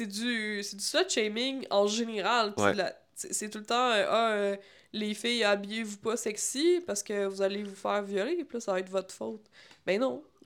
[0.64, 2.54] c'est du slut shaming en général.
[2.58, 2.74] Ouais.
[3.16, 4.56] C'est tout le temps, euh, ah, euh,
[4.94, 8.72] les filles, habillez-vous pas sexy parce que vous allez vous faire violer, puis là, ça
[8.72, 9.46] va être votre faute.
[9.86, 10.24] Ben non.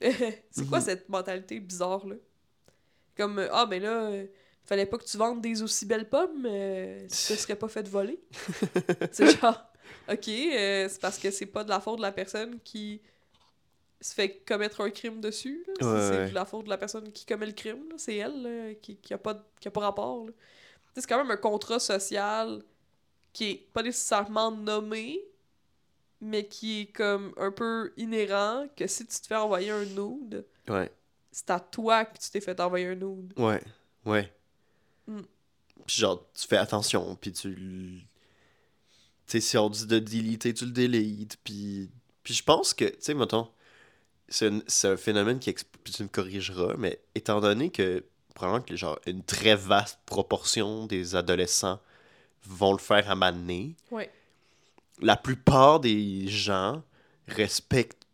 [0.50, 0.84] c'est quoi Mhm.
[0.84, 2.16] cette mentalité bizarre-là?
[3.16, 4.10] Comme, euh, ah, ben là,
[4.64, 6.48] fallait pas que tu vendes des aussi belles pommes,
[7.08, 8.18] si tu te serais pas fait voler.
[9.12, 9.62] c'est genre,
[10.10, 13.00] ok, c'est parce que c'est pas de la faute de la personne qui
[14.00, 15.64] se fait commettre un crime dessus.
[15.66, 15.74] là.
[15.78, 16.30] C'est- Ouais, c'est ouais.
[16.32, 17.88] la faute de la personne qui commet le crime.
[17.90, 17.94] là.
[17.96, 20.26] C'est elle là, qui, qui, a pas, de- qui a pas rapport.
[20.96, 22.62] C'est quand même un contrat social
[23.32, 25.20] qui est pas nécessairement nommé,
[26.20, 30.44] mais qui est comme un peu inhérent que si tu te fais envoyer un nude,
[30.68, 30.90] Ouais,
[31.32, 33.32] c'est à toi que tu t'es fait envoyer un nude.
[33.36, 33.60] ouais,
[34.06, 34.32] ouais.
[35.06, 35.20] Mm.
[35.86, 37.54] Puis genre, tu fais attention, puis tu.
[37.54, 38.02] Tu
[39.26, 41.90] sais, si on dit de déliter, tu le délites, puis.
[42.22, 43.48] Puis je pense que, tu sais, mettons,
[44.34, 48.74] c'est un, c'est un phénomène qui, tu me corrigeras, mais étant donné que, probablement que,
[48.74, 51.78] genre, une très vaste proportion des adolescents
[52.44, 53.14] vont le faire à
[53.92, 54.10] Ouais.
[55.00, 56.82] la plupart des gens
[57.28, 58.06] respectent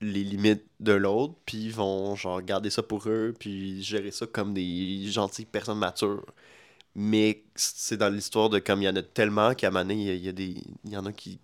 [0.00, 4.54] les limites de l'autre, puis vont genre garder ça pour eux, puis gérer ça comme
[4.54, 6.24] des gentilles personnes matures.
[6.94, 10.28] Mais c'est dans l'histoire de comme il y en a tellement qu'à donné, il y
[10.28, 11.38] a- des il y en a qui,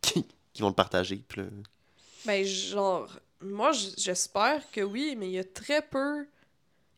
[0.00, 1.22] qui qui vont le partager.
[1.28, 1.42] Puis
[2.24, 3.08] Ben, genre,
[3.40, 6.26] moi, j'espère que oui, mais il y a très peu.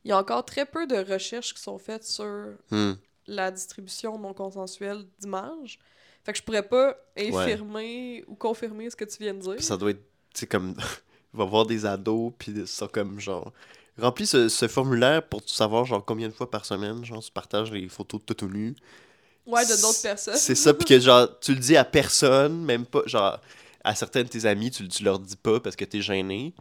[0.05, 2.93] Il y a encore très peu de recherches qui sont faites sur hmm,
[3.27, 5.79] la distribution non consensuelle d'images.
[6.25, 9.57] Fait que je pourrais pas infirmer ou confirmer ce que tu viens de dire.
[9.57, 10.03] puis ça doit être,
[10.35, 10.75] tu sais, comme,
[11.35, 13.53] il va voir des ados, puis ils sont comme genre,
[13.99, 17.73] remplis ce, ce formulaire pour savoir genre combien de fois par semaine, genre, tu partages
[17.73, 18.75] les photos de tout nu.
[19.47, 20.37] Ouais, de d'autres personnes.
[20.37, 23.41] C'est ça, puis que genre, tu le dis à personne, même pas, genre,
[23.89, 26.55] à certains de tes amis, tu, tu leur dis pas parce que t'es gêné.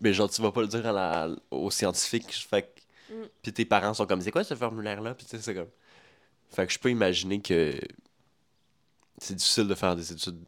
[0.00, 2.32] Mais genre, tu vas pas le dire à la, aux scientifiques.
[2.32, 3.14] Fait que.
[3.14, 3.28] Mm.
[3.42, 5.14] Puis tes parents sont comme, c'est quoi ce formulaire-là?
[5.14, 5.68] Puis tu sais, c'est comme.
[6.48, 7.74] Fait que je peux imaginer que.
[9.18, 10.38] C'est difficile de faire des études,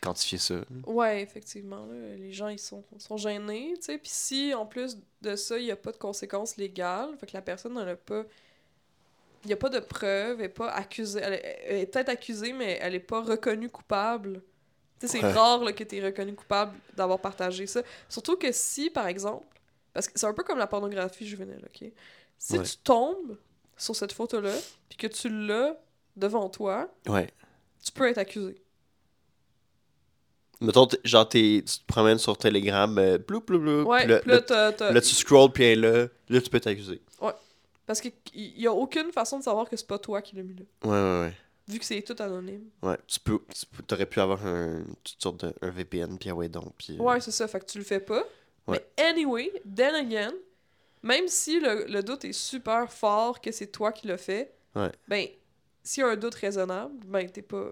[0.00, 0.54] quantifier ça.
[0.86, 1.84] Ouais, effectivement.
[1.84, 3.98] là, les gens, ils sont, sont gênés, tu sais.
[3.98, 7.34] Puis si, en plus de ça, il n'y a pas de conséquences légales, fait que
[7.34, 8.24] la personne n'en a pas...
[9.44, 11.20] Il n'y a pas de preuves, elle n'est pas accusée.
[11.22, 14.42] Elle est, elle est peut-être accusée, mais elle n'est pas reconnue coupable.
[15.06, 15.32] C'est Ouais.
[15.32, 17.82] rare là, que tu es reconnu coupable d'avoir partagé ça.
[18.08, 19.46] Surtout que si, par exemple...
[19.92, 21.90] Parce que c'est un peu comme la pornographie juvénile, OK?
[22.38, 22.64] Si Ouais.
[22.64, 23.36] tu tombes
[23.76, 24.52] sur cette photo-là,
[24.88, 25.74] puis que tu l'as
[26.16, 27.28] devant toi, Ouais.
[27.82, 28.62] tu peux être accusé.
[30.60, 34.40] Mettons, genre, t'es- tu te promènes sur Telegram, euh, blou, blou, blou, Ouais, là, là,
[34.42, 37.00] t'as- t'as- là, tu scrolls, puis elle est là, là, tu peux t'accuser.
[37.86, 38.12] Parce qu'il
[38.56, 40.62] n'y a aucune façon de savoir que c'est pas toi qui l'as mis là.
[40.84, 41.36] Ouais, ouais, ouais.
[41.70, 42.68] Vu que c'est tout anonyme.
[42.82, 46.34] Ouais, tu peux, tu t'aurais pu avoir un, toute sorte de, un VPN, puis ah
[46.34, 46.96] ouais, donc, puis...
[46.98, 47.46] euh, Ouais, c'est ça.
[47.48, 48.22] Fait que tu le fais pas.
[48.66, 48.84] Ouais.
[48.98, 50.32] Mais anyway, then again,
[51.02, 54.90] même si le, le doute est super fort que c'est toi qui l'as fait, Ouais.
[55.08, 55.26] ben,
[55.82, 57.70] s'il y a un doute raisonnable, ben, t'es pas,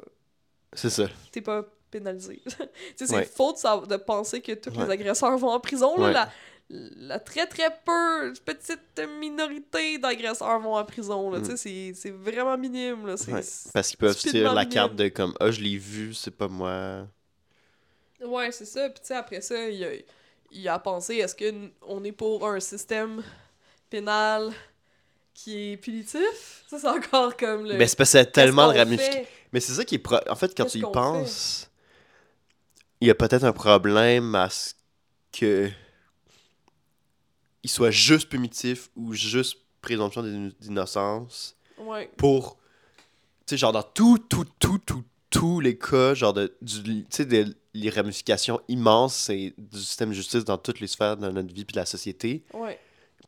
[0.73, 1.07] C'est ça.
[1.33, 2.43] t'es pas pénalisés.
[2.47, 2.51] tu
[2.97, 3.25] sais, c'est Ouais.
[3.25, 5.97] faux de, penser que tous les agresseurs vont en prison.
[5.99, 6.11] là.
[6.13, 6.33] La,
[6.71, 11.31] la très très peu petite minorité d'agresseurs vont en prison.
[11.31, 11.39] Là.
[11.39, 11.43] Mm.
[11.43, 13.07] Tu sais, c'est- c'est vraiment minime.
[13.07, 13.17] Là.
[13.17, 13.43] C'est- Ouais.
[13.73, 14.69] Parce qu'ils peuvent tirer la minime.
[14.69, 17.07] carte de comme Ah, je l'ai vu, c'est pas moi.
[18.23, 18.89] Ouais, c'est ça.
[18.91, 19.89] Puis tu sais, après ça, il a,
[20.51, 23.23] il a pensé, est-ce qu'on est pour un système
[23.89, 24.51] pénal
[25.35, 26.65] qui est punitif?
[26.69, 27.75] Ça, c'est encore comme le...
[27.77, 29.25] Mais c'est parce que c'est tellement de ramifications.
[29.53, 29.99] Mais c'est ça qui est.
[29.99, 31.71] pro- En fait, quand Qu'est-ce tu y penses,
[33.01, 34.75] il y a peut-être un problème à ce
[35.33, 35.71] que.
[37.69, 42.11] Il soit juste primitif ou juste présomption d'in- d'innocence Ouais.
[42.17, 42.57] pour.
[43.47, 46.57] Tu sais, genre dans tout, tout, tout, tout, tous les cas, genre de.
[46.67, 51.19] Tu sais, des- les ramifications immenses c'est du système de justice dans toutes les sphères
[51.19, 52.43] de notre vie puis de la société.
[52.55, 52.81] Ouais.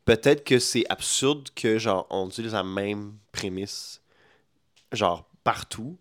[0.05, 4.01] peut-être que c'est absurde que genre on utilise la même prémisse
[4.91, 5.95] genre partout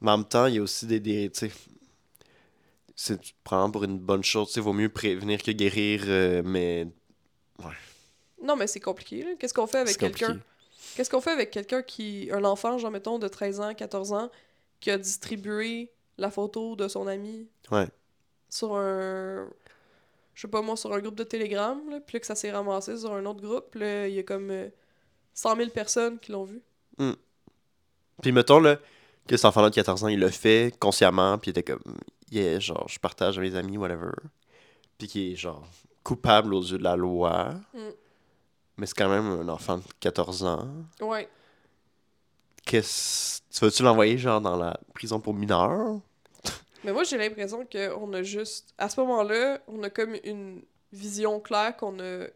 [0.00, 1.52] mais en même temps il y a aussi des, des tu sais
[2.94, 6.86] c'est prendre pour une bonne chose tu sais vaut mieux prévenir que guérir euh, mais
[8.42, 9.30] Non, mais c'est compliqué, là.
[9.38, 10.38] Qu'est-ce qu'on fait avec quelqu'un...
[10.94, 12.28] Qu'est-ce qu'on fait avec quelqu'un qui...
[12.32, 14.30] Un enfant, genre, mettons, de 13 ans, 14 ans,
[14.80, 17.88] qui a distribué la photo de son ami ouais.
[18.48, 19.48] sur un...
[20.34, 22.50] Je sais pas moi, sur un groupe de Telegram, là, puis là, que ça s'est
[22.50, 24.68] ramassé sur un autre groupe, là, il y a comme euh,
[25.36, 26.62] 100 000 personnes qui l'ont vu.
[28.22, 28.78] puis mettons là
[29.28, 31.82] que cet enfant là de 14 ans il l'a fait consciemment puis il était comme
[32.30, 34.12] yeah genre je partage avec mes amis whatever
[34.98, 35.68] puis qui est genre
[36.06, 37.78] coupable aux yeux de la loi Mm.
[38.76, 40.68] mais c'est quand même un enfant de 14 ans
[41.00, 41.28] Ouais.
[42.64, 43.40] Qu'est-ce.
[43.52, 46.00] Tu vas-tu l'envoyer, genre, dans la prison pour mineurs?
[46.84, 48.72] Mais moi, j'ai l'impression qu'on a juste.
[48.78, 52.26] À ce moment-là, on a comme une vision claire qu'on a.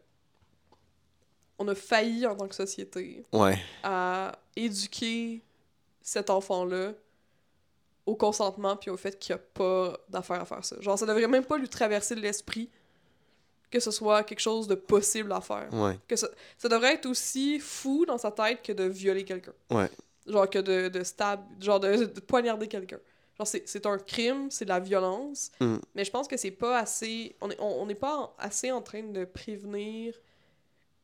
[1.59, 3.57] On a failli en tant que société Ouais.
[3.83, 5.43] à éduquer
[6.01, 6.93] cet enfant-là
[8.07, 10.75] au consentement puis au fait qu'il n'y a pas d'affaire à faire ça.
[10.81, 12.69] Genre, ça devrait même pas lui traverser l'esprit
[13.71, 15.69] que ce soit quelque chose de possible à faire.
[15.73, 15.97] Ouais.
[16.07, 19.53] Que ça, ça devrait être aussi fou dans sa tête que de violer quelqu'un.
[19.71, 19.89] Ouais.
[20.27, 22.99] Genre que de, de stab, genre de, de poignarder quelqu'un.
[23.37, 25.77] Genre c'est, un crime, c'est de la violence, Mm.
[25.95, 27.35] mais je pense que c'est pas assez...
[27.41, 30.13] On n'est on, pas assez en train de prévenir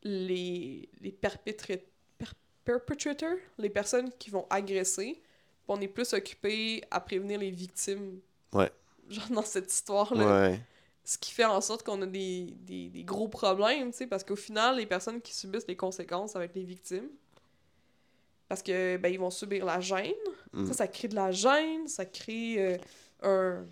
[0.04, 1.80] les, les perpétra-
[2.18, 2.26] per-
[2.64, 5.22] perpetrators, les personnes qui vont agresser,
[5.68, 8.20] on est plus occupé à prévenir les victimes.
[8.54, 8.72] Ouais.
[9.10, 10.60] Genre dans cette histoire-là Ouais.
[11.08, 14.26] Ce qui fait en sorte qu'on a des, des, des gros problèmes, tu sais, parce
[14.26, 17.08] qu'au final, les personnes qui subissent les conséquences, ça va être les victimes.
[18.50, 20.12] Parce que, ben, ils vont subir la gêne.
[20.52, 20.68] Mm.
[20.68, 22.78] Ça, ça crée de la gêne, ça crée euh,
[23.24, 23.66] un,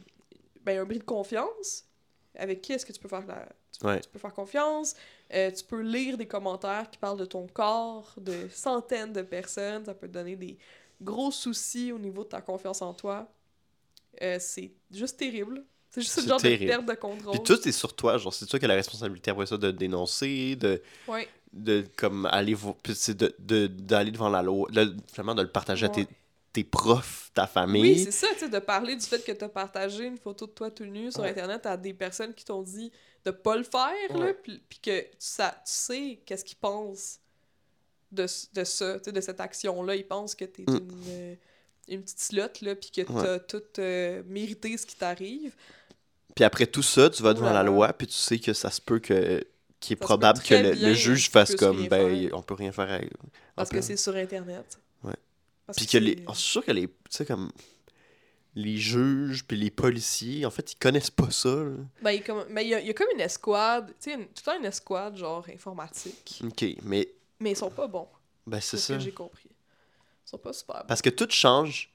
[0.63, 1.84] ben, un bris de confiance.
[2.36, 4.00] Avec qui est-ce que tu peux faire, la, tu, Ouais.
[4.00, 4.95] tu peux faire confiance?
[5.34, 9.84] Euh, tu peux lire des commentaires qui parlent de ton corps, de centaines de personnes.
[9.84, 10.58] Ça peut te donner des
[11.02, 13.30] gros soucis au niveau de ta confiance en toi.
[14.21, 15.65] Euh, c'est juste terrible.
[15.95, 16.63] C'est juste le genre terrible.
[16.65, 17.31] de perte de contrôle.
[17.34, 19.71] Puis tout est sur toi, genre, c'est toi qui as la responsabilité après ça de
[19.71, 21.27] dénoncer, de, Ouais.
[21.53, 22.55] de comme, aller
[22.93, 26.08] c'est de, de, d'aller devant la loi, de, finalement, de le partager à tes,
[26.53, 28.03] tes profs, ta Oui, famille.
[28.03, 30.51] c'est ça, tu sais, de parler du fait que tu as partagé une photo de
[30.51, 31.29] toi tout nu sur Ouais.
[31.29, 32.91] Internet à des personnes qui t'ont dit
[33.25, 37.19] de pas le faire, là, puis puis que tu, sa- tu sais qu'est-ce qu'ils pensent
[38.12, 39.95] de, de ça, tu sais, de cette action-là.
[39.95, 40.75] Ils pensent que t'es Mm.
[40.77, 41.38] une,
[41.88, 43.23] une petite slot, là, puis que Ouais.
[43.23, 45.53] t'as tout euh, mérité ce qui t'arrive.
[46.36, 48.82] Puis après tout ça, tu vas devant la loi, puis tu sais que ça se
[48.82, 49.45] peut que
[49.80, 53.12] qu'il est Ça probable que le, juge fasse comme, ben, on peut rien faire avec.
[53.56, 54.80] Parce que c'est sur Internet.
[55.04, 55.13] Ouais.
[55.65, 56.24] Parce Puis que que les.
[56.28, 56.88] oh, sûr que les.
[56.88, 57.52] Tu sais, comme.
[58.58, 61.50] Les juges, puis les policiers, en fait, ils connaissent pas ça.
[61.50, 61.71] là.
[62.02, 63.88] Ben, il y a comme, ben, il y a, il y a comme une escouade,
[64.02, 66.41] tu sais, une- tout le temps une escouade, genre, informatique.
[66.43, 67.10] Ok, mais.
[67.41, 68.08] Mais ils sont pas bons,
[68.48, 68.93] Ben, c'est c'est ce ça.
[68.95, 69.50] que j'ai compris.
[70.26, 70.88] Ils sont pas super bons.
[70.88, 71.91] Parce que tout change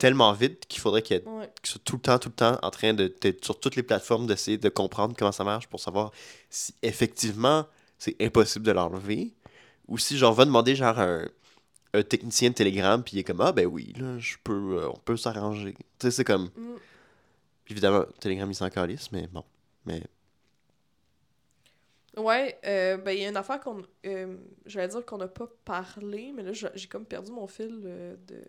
[0.00, 1.48] tellement vite qu'il faudrait qu'il Ouais.
[1.62, 4.26] soient tout le temps, tout le temps en train de, d'être sur toutes les plateformes,
[4.26, 6.10] d'essayer de comprendre comment ça marche pour savoir
[6.48, 7.66] si effectivement
[7.98, 9.32] c'est impossible de l'enlever
[9.88, 11.28] ou si genre va demander genre un,
[11.94, 14.88] un technicien de Telegram puis il est comme ah ben oui là je peux euh,
[14.88, 16.76] on peut s'arranger tu sais c'est comme Mm.
[17.68, 19.44] évidemment Telegram il s'en calisse mais bon
[19.86, 20.02] mais
[22.16, 23.82] Ouais, euh, ben il y a une affaire qu'on.
[24.06, 24.36] euh,
[24.66, 28.16] J'allais dire qu'on n'a pas parlé, mais là j'ai j'ai comme perdu mon fil euh,
[28.26, 28.42] de,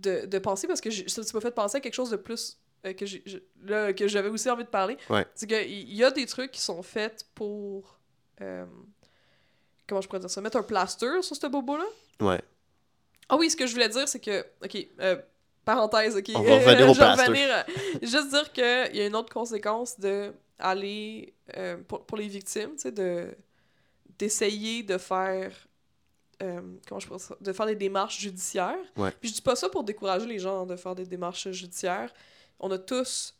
[0.00, 2.58] de, de pensée parce que j'ai- ça m'a fait penser à quelque chose de plus
[2.86, 4.96] euh, que j'ai je- là, que j'avais aussi envie de parler.
[5.10, 5.26] Ouais.
[5.34, 7.98] C'est qu'il y a des trucs qui sont faits pour.
[8.40, 8.66] euh,
[9.86, 11.84] comment je pourrais dire ça Mettre un plaster sur ce bobo-là?
[12.20, 12.40] ouais
[13.28, 14.44] Ah oui, ce que je voulais dire, c'est que.
[14.62, 15.16] Ok, euh,
[15.64, 16.30] parenthèse, ok.
[16.34, 17.22] On va revenir au Je plaster.
[17.26, 17.64] revenir,
[18.02, 21.34] juste dire qu'il y a une autre conséquence de aller.
[21.88, 23.34] pour, pour les victimes, tu sais, de
[24.18, 25.52] d'essayer de faire.
[26.42, 27.36] Euh, comment je ça?
[27.40, 28.78] De faire des démarches judiciaires.
[28.96, 29.10] Ouais.
[29.20, 32.12] Puis je dis pas ça pour décourager les gens de faire des démarches judiciaires,
[32.60, 33.34] on a tous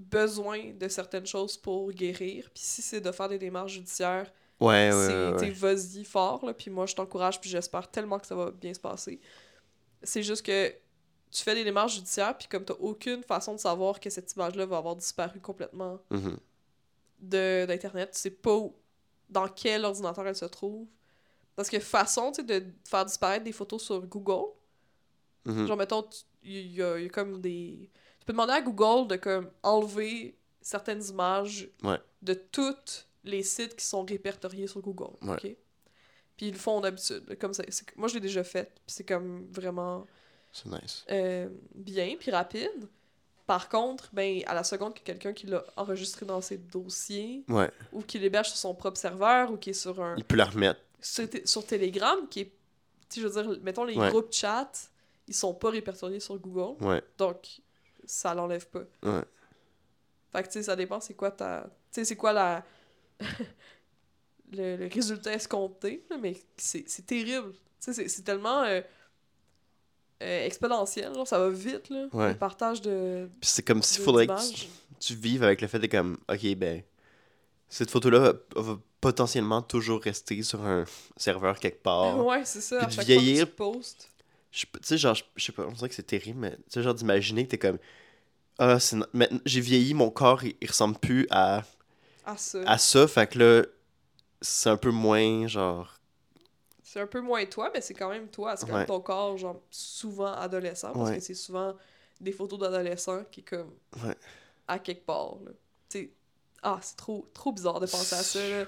[0.00, 2.50] besoin de certaines choses pour guérir.
[2.54, 5.50] Puis si c'est de faire des démarches judiciaires, Ouais, c'est ouais.
[5.50, 8.80] vas-y fort, là, puis moi je t'encourage, puis j'espère tellement que ça va bien se
[8.80, 9.20] passer.
[10.02, 10.70] C'est juste que
[11.30, 14.66] tu fais des démarches judiciaires, puis comme t'as aucune façon de savoir que cette image-là
[14.66, 16.38] va avoir disparu complètement Mhm.
[17.20, 18.74] de d'internet, tu sais pas où-
[19.28, 20.86] dans quel ordinateur elle se trouve.
[21.58, 24.52] Parce que façon, tu sais, de faire disparaître des photos sur Google,
[25.44, 25.66] Mhm.
[25.66, 26.08] genre mettons,
[26.44, 27.90] il y, a y a comme des...
[28.20, 31.98] Tu peux demander à Google de comme enlever certaines images Ouais.
[32.22, 35.32] de tous les sites qui sont répertoriés sur Google, Ouais.
[35.34, 35.56] ok?
[36.36, 37.64] Puis ils le font d'habitude, comme ça.
[37.96, 40.06] Moi, je l'ai déjà fait, puis c'est comme vraiment
[40.52, 41.04] C'est nice.
[41.10, 42.88] euh, bien, puis rapide.
[43.46, 47.68] Par contre, ben, à la seconde que quelqu'un qui l'a enregistré dans ses dossiers, Ouais.
[47.92, 50.14] ou qui l'héberge sur son propre serveur, ou qui est sur un...
[50.16, 50.80] Il peut la remettre.
[51.00, 52.52] Sur, Telegram, qui est...
[53.14, 54.10] Je veux dire, mettons, les Ouais.
[54.10, 54.70] groupes chat,
[55.26, 57.02] ils sont pas répertoriés sur Google, Ouais.
[57.16, 57.60] donc
[58.04, 58.84] ça l'enlève pas.
[59.02, 59.22] Ouais.
[60.32, 61.62] Fait que, tu sais, ça dépend c'est quoi ta...
[61.90, 62.64] Tu sais, c'est quoi la...
[64.52, 67.52] le, le résultat escompté, mais c'est c'est terrible.
[67.52, 68.80] Tu sais, c'est- c'est tellement euh,
[70.22, 72.28] euh, exponentiel, genre, ça va vite, là, Ouais.
[72.32, 73.28] le partage de...
[73.40, 74.66] Puis c'est comme s'il faudrait que tu,
[74.98, 76.82] tu vives avec le fait de comme, ok, ben,
[77.68, 80.84] cette photo-là va, va potentiellement toujours rester sur un
[81.16, 82.18] serveur quelque part.
[82.26, 84.10] Ouais, c'est ça, à Puis de chaque vieillir- tu postes.
[84.50, 86.82] Je- Tu sais, genre, je sais pas, on dirait que c'est terrible, mais tu sais,
[86.82, 87.78] genre d'imaginer que t'es comme,
[88.58, 88.96] ah, c'est
[89.44, 91.62] j'ai vieilli, mon corps, il, il ressemble plus à,
[92.24, 92.60] Ah, ça.
[92.66, 93.62] à ça, fait que là,
[94.40, 95.94] c'est un peu moins, genre,
[96.82, 98.56] C'est un peu moins toi, mais c'est quand même toi.
[98.56, 98.86] C'est quand même Ouais.
[98.86, 101.16] ton corps, genre, souvent adolescent, parce Ouais.
[101.18, 101.76] que c'est souvent
[102.18, 104.16] des photos d'adolescents qui, comme, Ouais.
[104.66, 105.50] à quelque part, là.
[105.90, 106.10] Tu sais,
[106.62, 108.64] ah, c'est trop, trop bizarre de penser à ça, là.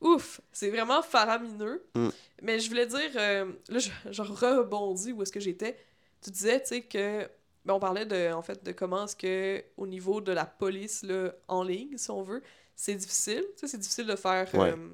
[0.00, 0.40] Ouf!
[0.52, 1.84] C'est vraiment faramineux.
[1.94, 2.08] Mm.
[2.42, 5.78] Mais je voulais dire, euh, là, je, je rebondis où est-ce que j'étais.
[6.20, 7.28] Tu disais, tu sais, que...
[7.64, 11.02] Ben, on parlait de, en fait, de comment est-ce que, au niveau de la police,
[11.02, 12.42] là, en ligne, si on veut,
[12.76, 13.44] c'est difficile.
[13.54, 14.54] Tu sais, c'est difficile de faire...
[14.54, 14.72] Ouais.
[14.72, 14.88] euh,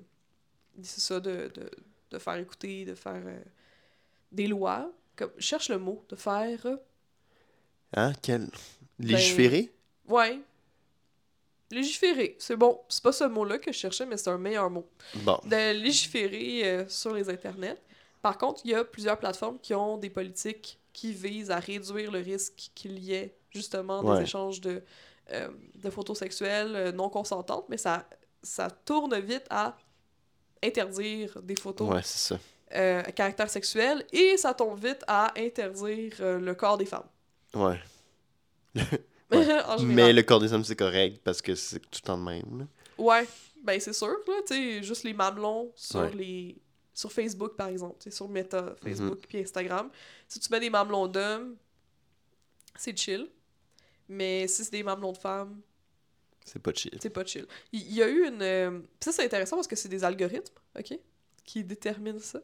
[0.82, 1.70] c'est ça, de, de,
[2.10, 3.42] de faire écouter, de faire euh,
[4.30, 4.92] des lois.
[5.16, 6.64] Comme, cherche le mot, de faire...
[7.96, 8.42] hein, quel...
[8.98, 9.72] Ben, Légiférer?
[10.06, 10.40] Ouais.
[11.70, 12.37] Légiférer.
[12.38, 12.80] C'est bon.
[12.88, 14.88] C'est pas ce mot-là que je cherchais, mais c'est un meilleur mot.
[15.16, 17.80] Bon, De légiférer euh, sur les internets.
[18.22, 22.11] Par contre, il y a plusieurs plateformes qui ont des politiques qui visent à réduire
[22.11, 24.22] le risque qu'il y ait justement des Ouais.
[24.22, 24.83] échanges de,
[25.33, 28.06] euh, de photos sexuelles euh, non consentantes, mais ça,
[28.42, 29.76] ça tourne vite à
[30.62, 32.40] interdire des photos ouais, c'est ça.
[32.74, 37.09] euh, à caractère sexuel et ça tombe vite à interdire le corps des femmes.
[37.54, 37.80] Ouais.
[39.66, 39.83] en.
[39.83, 42.59] Mais le corps des hommes, c'est correct, parce que c'est tout le temps le même,
[42.61, 42.66] là.
[42.99, 43.27] Ouais,
[43.62, 46.12] ben c'est sûr, là, tu sais, juste les mamelons sur Ouais.
[46.12, 46.57] les...
[46.93, 48.77] Sur Facebook, par exemple, tu sais, sur Meta, Mhm.
[48.83, 49.90] Facebook puis Instagram.
[50.29, 51.57] Si tu mets des mamelons d'hommes,
[52.77, 53.29] c'est chill.
[54.09, 55.61] Mais si c'est des mamelons de femmes,
[56.45, 56.99] C'est pas chill.
[57.01, 57.47] c'est pas chill.
[57.73, 58.43] Il il y, a eu une...
[58.43, 60.99] euh, pis ça, c'est intéressant parce que c'est des algorithmes, OK?
[61.45, 62.40] Qui déterminent ça.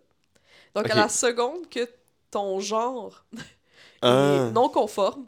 [0.75, 0.91] Donc, Ok.
[0.93, 1.89] à la seconde que
[2.31, 3.25] ton genre
[4.03, 4.47] Ah.
[4.49, 5.27] est non conforme,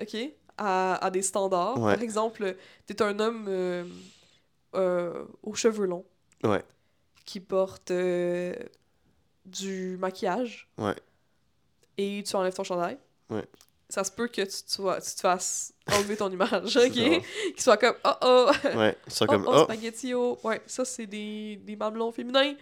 [0.00, 0.16] OK,
[0.58, 1.78] à, à des standards.
[1.80, 1.94] Ouais.
[1.94, 3.84] Par exemple, t'es un homme euh,
[4.74, 6.04] euh, aux cheveux longs
[6.44, 6.62] Ouais.
[7.24, 8.54] qui porte euh,
[9.44, 10.94] du maquillage Ouais.
[11.98, 12.98] et tu enlèves ton chandail.
[13.30, 13.44] Ouais.
[13.88, 17.22] Ça se peut que tu, te fasses enlever ton image, OK?
[17.56, 18.50] soit comme «Oh, oh!
[18.74, 22.10] Ouais, ils sont Oh, comme, oh, oh, spaghetti, oh!» Ouais, ça, c'est des, des mamelons
[22.10, 22.54] féminins.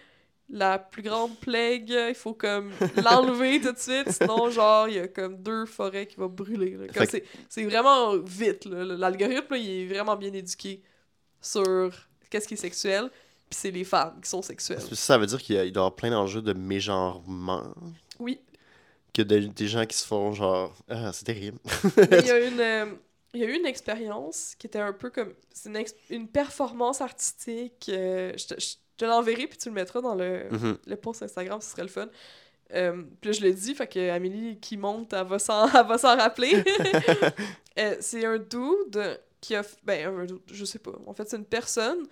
[0.49, 2.71] La plus grande plague, il faut comme
[3.03, 6.77] l'enlever tout de suite, sinon, genre, il y a comme deux forêts qui vont brûler.
[7.49, 8.65] c'est- vraiment vite.
[8.65, 10.83] L'algorithme, il est vraiment bien éduqué
[11.41, 11.91] sur
[12.29, 13.09] qu'est-ce qui est sexuel,
[13.49, 14.81] puis c'est les femmes qui sont sexuelles.
[14.93, 17.63] ça veut dire qu'il y, a- il doit y avoir plein d'enjeux de mégenrement.
[18.19, 18.39] Oui,
[19.13, 21.57] Que de- des gens qui se font genre, ah, c'est terrible.
[22.11, 22.85] Il y a une euh,
[23.33, 27.01] il y a eu une expérience qui était un peu comme c'est une, une performance
[27.01, 30.77] artistique euh, je je l'enverrai puis tu le mettras dans le, Mhm.
[30.85, 32.07] le post Instagram ce serait le fun
[32.73, 36.63] euh, puis là, je le dis fait que Amélie qui monte elle va s'en rappeler
[37.77, 41.35] Euh, c'est un dude qui a ben un dude, je sais pas en fait c'est
[41.35, 42.05] une personne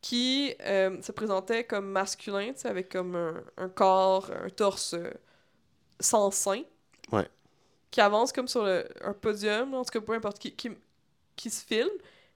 [0.00, 4.94] qui euh, se présentait comme masculin tu sais avec comme un, un corps un torse
[4.94, 5.10] euh,
[5.98, 6.62] sans sein
[7.12, 7.28] Ouais.
[7.90, 10.70] qui avance comme sur le- un podium, en tout cas peu importe, qui, qui,
[11.36, 11.88] qui se filme.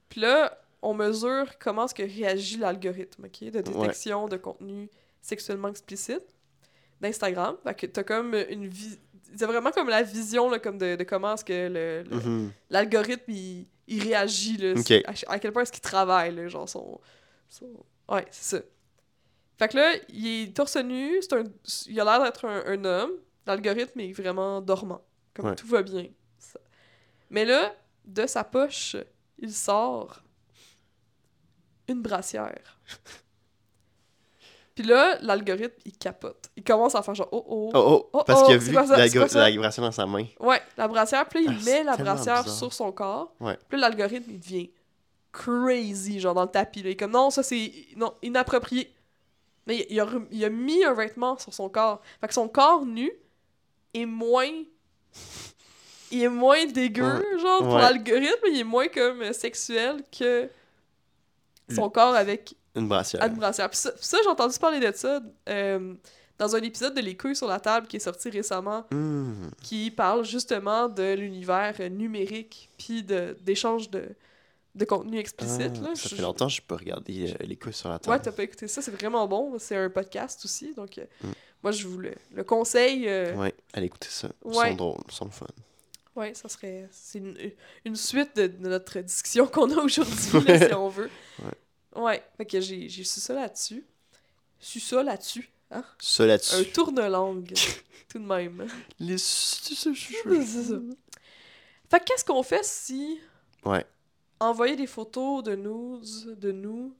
[0.09, 4.89] Puis là, on mesure comment est-ce que réagit l'algorithme, OK, de détection de contenu
[5.21, 6.23] sexuellement explicite
[6.99, 7.55] d'Instagram.
[7.63, 8.97] Fait que t'as comme une vie...
[9.35, 12.51] C'est vraiment comme la vision là, comme de, de comment est-ce que le- le- Mhm.
[12.69, 14.73] l'algorithme, il, il réagit, là,
[15.05, 16.99] à, à quel point est-ce qu'il travaille, là, genre son...
[17.47, 18.63] son- Ouais, c'est ça.
[19.57, 21.43] Fait que là, il est torse nu, c'est un...
[21.87, 23.11] il a l'air d'être un, un homme,
[23.45, 25.01] l'algorithme est vraiment dormant,
[25.33, 25.55] comme Ouais.
[25.55, 26.07] tout va bien.
[26.37, 26.59] Ça-
[27.29, 28.97] Mais là, de sa poche,
[29.39, 30.21] il sort
[31.91, 32.79] une brassière.
[34.73, 36.49] Puis là, l'algorithme, il capote.
[36.55, 37.71] Il commence à faire genre oh oh.
[37.73, 38.85] Oh, oh, Oh, parce oh, qu'il a c'est vu ça?
[38.97, 40.25] la, la vibration dans sa main.
[40.39, 42.57] Ouais, la brassière, puis là, Ah, il c'est met la brassière bizarre.
[42.57, 43.33] sur son corps.
[43.41, 43.57] Ouais.
[43.67, 44.69] Puis là, l'algorithme, il devient
[45.33, 46.81] crazy, genre dans le tapis.
[46.83, 46.89] Là.
[46.89, 48.93] Il est comme non, ça c'est non, inapproprié.
[49.67, 52.01] Mais il a, il a mis un vêtement sur son corps.
[52.21, 53.11] Fait que son corps nu
[53.93, 54.49] est moins.
[56.11, 57.39] Il est moins dégueu, Ouais.
[57.39, 57.81] genre, pour Ouais.
[57.81, 60.49] l'algorithme, il est moins comme sexuel que
[61.75, 63.21] son corps avec Une brassière.
[63.23, 63.69] Anne Brassière.
[63.69, 65.93] Puis ça, j'ai entendu parler de ça euh,
[66.39, 69.49] dans un épisode de Les couilles sur la table qui est sorti récemment, Hmm.
[69.61, 74.05] qui parle justement de l'univers numérique, puis de- d'échange de,
[74.73, 75.73] de contenu explicite.
[75.75, 75.95] Ah, là.
[75.95, 78.21] ça Je- fait longtemps que je peux regarder euh, les couilles sur la Ouais, table.
[78.23, 79.53] t'as pas écouté ça, c'est vraiment bon.
[79.59, 81.31] C'est un podcast aussi, donc euh, Mm.
[81.63, 83.07] moi je vous le, le conseille.
[83.09, 84.29] euh, Ouais, allez écouter ça.
[84.45, 84.69] Ils Ouais.
[84.69, 85.45] sont drôles, ils sont fun.
[86.15, 86.87] Ouais, ça serait.
[86.91, 87.37] C'est une,
[87.85, 91.09] une suite de, de notre discussion qu'on a aujourd'hui, là, si on veut.
[91.43, 92.01] Ouais.
[92.01, 93.85] Ouais, fait que j'ai j'ai su ça là-dessus.
[94.59, 95.83] Su ça là-dessus, hein?
[95.99, 96.71] Ça Un là-dessus.
[96.71, 97.53] tourne-langue,
[98.09, 98.67] tout de même.
[98.99, 99.17] Les...
[99.17, 99.89] Ça.
[101.89, 103.19] Fait que qu'est-ce qu'on fait si
[103.65, 103.85] Ouais.
[104.39, 106.95] envoyer des photos de nudes de nous,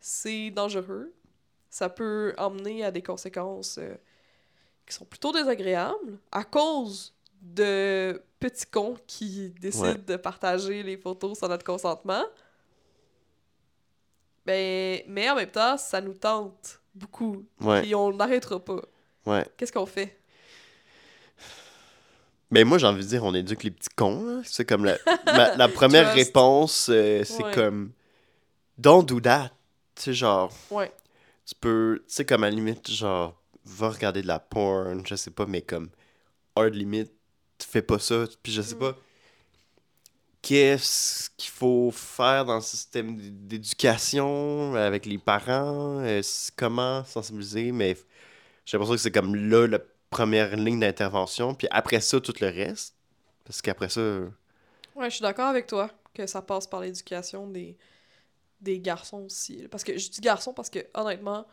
[0.00, 1.12] c'est dangereux?
[1.70, 3.94] Ça peut emmener à des conséquences euh,
[4.86, 9.98] qui sont plutôt désagréables à cause de petits cons qui décident Ouais.
[9.98, 12.24] de partager les photos sans notre consentement.
[14.44, 17.44] Ben, mais en même temps, ça nous tente beaucoup.
[17.60, 18.80] Ouais, Et on n'arrêtera pas.
[19.26, 19.46] ouais.
[19.56, 20.18] Qu'est-ce qu'on fait?
[22.50, 24.42] Mais moi, j'ai envie de dire, on éduque les petits cons.
[24.44, 27.52] C'est comme la, ma- la première réponse, euh, c'est Ouais.
[27.54, 27.92] comme
[28.76, 29.50] Don't do that.
[29.94, 30.92] Tu sais, genre, Ouais.
[31.46, 35.14] tu peux, tu sais, comme à la limite, genre, va regarder de la porn, je
[35.14, 35.88] sais pas, mais comme
[36.56, 37.12] hard limit, tu
[37.66, 38.24] fais pas ça.
[38.42, 38.76] Puis je sais Mm.
[38.76, 38.96] pas,
[40.42, 46.20] qu'est-ce qu'il faut faire dans le système d'éducation avec les parents, euh,
[46.56, 47.96] comment sensibiliser, mais
[48.66, 52.48] j'ai l'impression que c'est comme là la première ligne d'intervention, puis après ça, tout le
[52.48, 52.96] reste.
[53.44, 54.02] Parce qu'après ça,
[54.94, 57.76] Ouais, je suis d'accord avec toi que ça passe par l'éducation des,
[58.60, 59.68] des garçons aussi.
[59.70, 61.46] Parce que je dis garçons parce que, honnêtement,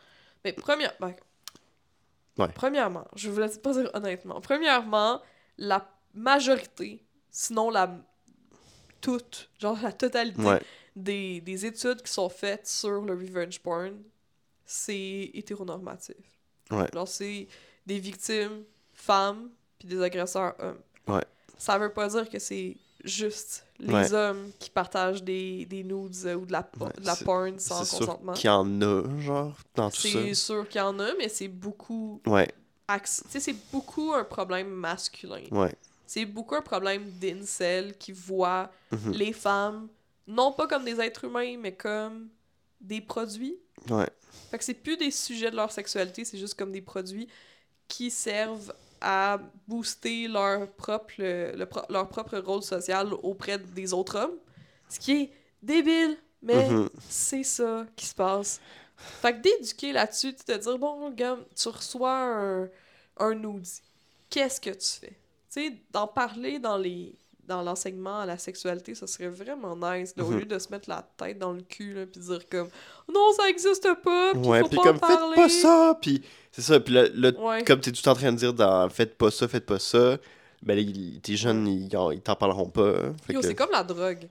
[0.44, 1.14] mais première, ben,
[2.38, 2.54] Ouais.
[2.54, 4.40] premièrement, je voulais pas dire honnêtement.
[4.40, 5.20] Premièrement,
[5.58, 7.90] la majorité, sinon la
[9.00, 10.60] toute, genre la totalité ouais,
[10.94, 13.96] des, des études qui sont faites sur le revenge porn,
[14.64, 16.16] c'est hétéronormatif.
[16.70, 16.86] Ouais.
[16.92, 17.48] Genre, c'est
[17.86, 20.80] des victimes femmes puis des agresseurs hommes.
[21.08, 21.24] Ouais.
[21.58, 24.12] Ça veut pas dire que c'est juste les Ouais.
[24.12, 27.58] hommes qui partagent des, des nudes euh, ou de la, Ouais, de la c'est- porn
[27.58, 28.32] sans c'est sûr consentement.
[28.34, 30.08] qu'il y en a, genre, dans tout ça.
[30.10, 32.20] C'est sûr qu'il y en a, mais c'est beaucoup...
[32.26, 32.48] Ouais,
[32.88, 35.42] Tu sais, c'est beaucoup un problème masculin.
[35.50, 35.74] ouais.
[36.10, 39.88] C'est beaucoup un problème d'incel qui voit mhm, les femmes,
[40.26, 42.28] non pas comme des êtres humains, mais comme
[42.80, 43.56] des produits.
[43.90, 44.08] Ouais,
[44.50, 47.28] Fait que c'est plus des sujets de leur sexualité, c'est juste comme des produits
[47.88, 54.16] qui servent à booster leur propre, le- pro- leur propre rôle social auprès des autres
[54.18, 54.38] hommes.
[54.88, 58.60] Ce qui est débile, mais mhm, c'est ça qui se passe.
[59.20, 62.70] Fait que d'éduquer là-dessus, tu te dire, bon, gars, tu reçois un,
[63.18, 63.62] un.
[64.30, 65.18] Qu'est-ce que tu fais?
[65.52, 67.14] Tu sais, d'en parler dans les
[67.46, 70.38] dans l'enseignement à la sexualité, ça serait vraiment nice, là, au Mhm.
[70.38, 72.68] lieu de se mettre la tête dans le cul, là, puis dire comme
[73.12, 75.34] «Non, ça existe pas, puis Ouais, faut puis pas comme, en parler.
[75.34, 77.64] faites pas ça, puis c'est ça, puis le- Ouais.
[77.64, 80.18] comme t'es tout en train de dire dans faites pas ça, faites pas ça,
[80.62, 82.88] ben là, ils- tes jeunes, ils, ils t'en parleront pas.
[83.06, 83.16] hein.
[83.42, 84.28] C'est comme la drogue.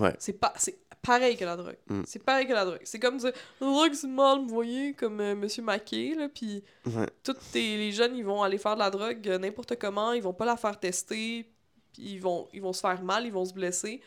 [0.00, 0.16] Ouais.
[0.18, 0.76] C'est pas c'est
[1.08, 1.76] pareil que la drogue.
[1.88, 2.02] Mm.
[2.06, 2.80] C'est pareil que la drogue.
[2.84, 6.62] C'est comme dire la drogue c'est mal, vous voyez, comme euh, monsieur Maquet là, puis
[6.86, 7.06] Ouais.
[7.24, 10.22] tous tes- les jeunes ils vont aller faire de la drogue euh, n'importe comment, ils
[10.22, 11.46] vont pas la faire tester,
[11.92, 14.00] puis ils vont ils vont se faire mal, ils vont se blesser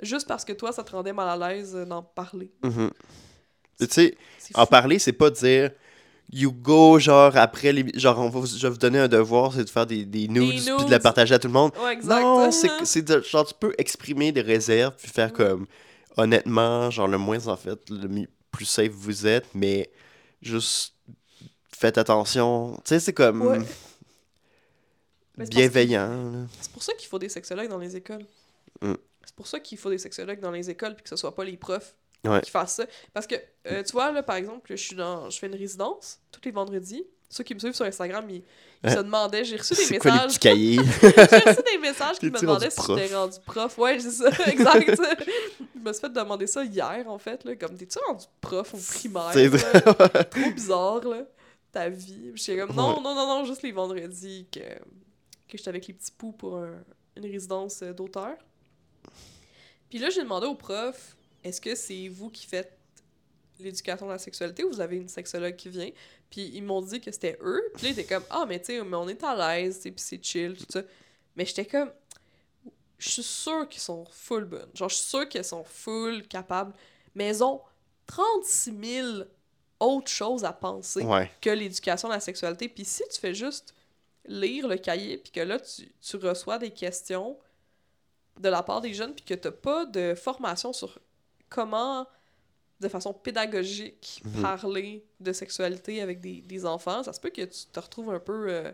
[0.00, 2.50] juste parce que toi ça te rendait mal à l'aise euh, d'en parler.
[2.62, 2.90] Mhm.
[3.80, 4.16] Tu sais,
[4.54, 5.72] en parler, c'est pas dire
[6.34, 9.52] you go, genre après, les, genre on va vous, je vais vous donner un devoir,
[9.52, 11.72] c'est de faire des, des nudes, puis de la partager à tout le monde.
[11.82, 12.20] Ouais, exact.
[12.22, 15.32] Non, c'est genre tu peux exprimer des réserves, puis faire Mm.
[15.32, 15.66] comme
[16.16, 19.90] honnêtement, genre le moins en fait, le plus safe vous êtes, mais
[20.40, 20.94] juste
[21.74, 22.74] faites attention.
[22.76, 23.58] Tu sais, c'est comme Ouais.
[25.36, 26.46] Bienveillant.
[26.60, 28.24] C'est pour ça qu'il faut des sexologues dans les écoles.
[28.82, 28.94] Mm.
[29.24, 31.44] C'est pour ça qu'il faut des sexologues dans les écoles puis que ce soit pas
[31.44, 31.94] les profs
[32.24, 32.40] Ouais.
[32.42, 32.86] qui fassent ça.
[33.12, 33.34] Parce que,
[33.66, 35.28] euh, tu vois, là, par exemple, je suis dans...
[35.28, 37.04] Je fais une résidence tous les vendredis.
[37.34, 38.42] Ceux qui me suivent sur Instagram, ils, ils
[38.84, 38.90] Hein?
[38.96, 39.42] se demandaient...
[39.44, 40.38] J'ai reçu des messages...
[40.42, 43.78] J'ai reçu des messages qui me demandaient si j'étais rendu prof.
[43.78, 45.00] Ouais, c'est ça, exact.
[45.74, 47.42] je me suis fait demander ça hier, en fait.
[47.44, 49.30] Là, comme, t'es-tu rendu prof au primaire?
[49.32, 49.48] C'est.
[50.30, 51.22] Trop bizarre, là,
[51.72, 52.32] ta vie.
[52.34, 56.12] J'étais comme, non, non, non, non, juste les vendredis que, que j'étais avec les petits
[56.12, 56.82] poux pour un-
[57.16, 58.36] une résidence euh, d'auteur.
[59.88, 62.76] Puis là, j'ai demandé au prof, est-ce que c'est vous qui faites
[63.62, 65.90] l'éducation de la sexualité ou vous avez une sexologue qui vient?
[66.30, 67.62] Puis ils m'ont dit que c'était eux.
[67.74, 69.92] Puis là, ils étaient comme, ah, mais tu sais, mais on est à l'aise, puis
[69.96, 70.82] c'est chill, tout ça.
[71.36, 71.90] Mais j'étais comme,
[72.98, 74.70] je suis sûre qu'ils sont full bonnes.
[74.74, 76.72] Genre, je suis sûre qu'elles sont full capables.
[77.14, 77.60] Mais elles ont
[78.06, 79.08] 36 000
[79.80, 81.30] autres choses à penser Ouais.
[81.40, 82.68] que l'éducation de la sexualité.
[82.68, 83.74] Puis si tu fais juste
[84.26, 87.36] lire le cahier, puis que là, tu, tu reçois des questions
[88.38, 90.98] de la part des jeunes, puis que t'as pas de formation sur
[91.48, 92.06] comment,
[92.82, 94.42] de façon pédagogique, Mhm.
[94.42, 98.18] parler de sexualité avec des, des enfants, ça se peut que tu te retrouves un
[98.20, 98.70] peu euh,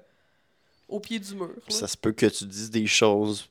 [0.88, 1.50] au pied du mur.
[1.68, 3.48] Ça se peut que tu dises des choses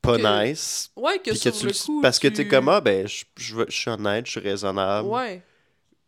[0.00, 0.90] pas Que- nice.
[0.96, 3.64] Ouais, que sur tu le coup, parce que tu- t'es comme, ah, ben, je, je,
[3.70, 5.08] suis honnête, je suis raisonnable.
[5.08, 5.42] Ouais.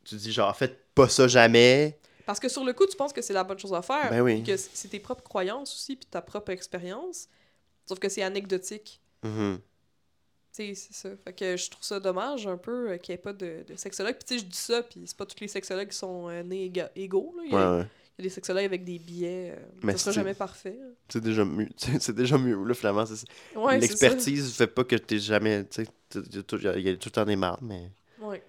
[0.05, 1.99] Tu dis, genre, faites pas ça jamais.
[2.27, 4.11] Parce que sur le coup, tu penses que c'est la bonne chose à faire.
[4.11, 4.43] Ben oui.
[4.43, 7.29] que c'est tes propres croyances aussi, puis ta propre expérience.
[7.87, 9.01] Sauf que c'est anecdotique.
[9.24, 9.31] Sais,
[10.75, 11.11] c'est ça.
[11.25, 13.77] Fait que je trouve ça dommage un peu euh, qu'il n'y ait pas de, de
[13.77, 14.15] sexologue.
[14.15, 16.43] Puis tu sais, je dis ça, puis c'est pas tous les sexologues qui sont euh,
[16.43, 17.35] nés éga- égaux.
[17.37, 17.43] Là.
[17.47, 17.87] Il, y a, Ouais, ouais.
[18.19, 19.53] il y a des sexologues avec des billets.
[19.57, 20.79] euh, Mais ça sera jamais parfait.
[20.83, 20.91] hein.
[21.09, 21.69] C'est déjà mieux.
[22.01, 23.05] C'est déjà mieux, là, finalement.
[23.07, 23.27] c'est-
[23.57, 25.65] Ouais, L'expertise fait pas que t'es jamais.
[25.67, 27.91] Tu sais, il y, a- tout le temps des mardes, mais.
[28.21, 28.43] Ouais.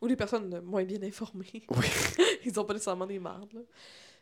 [0.00, 1.64] Ou des personnes moins bien informées.
[1.70, 1.86] Oui.
[2.46, 3.52] Ils ont pas nécessairement des mardes.
[3.54, 3.60] Là.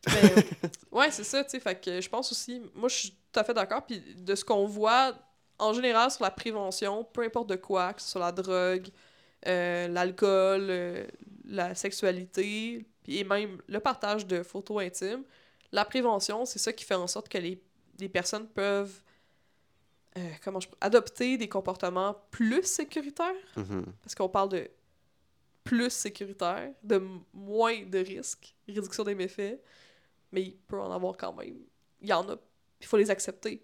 [0.09, 0.45] Mais,
[0.93, 1.61] ouais, c'est ça, tu sais.
[1.61, 3.85] Fait que je pense aussi, moi, je suis tout à fait d'accord.
[3.87, 5.13] Puis de ce qu'on voit
[5.63, 8.89] en général sur la prévention, peu importe de quoi, que ce soit la drogue,
[9.47, 11.07] euh, l'alcool, euh,
[11.45, 15.25] la sexualité, et même le partage de photos intimes,
[15.71, 17.63] la prévention, c'est ça qui fait en sorte que les,
[17.99, 19.01] les personnes peuvent
[20.19, 23.87] euh, comment je, adopter des comportements plus sécuritaires Mhm.
[24.03, 24.71] parce qu'on parle de
[25.65, 27.01] plus sécuritaire, de
[27.33, 29.59] moins de risques, réduction des méfaits,
[30.33, 31.57] mais il peut en avoir quand même.
[32.01, 32.37] Il y en a,
[32.81, 33.63] il faut les accepter.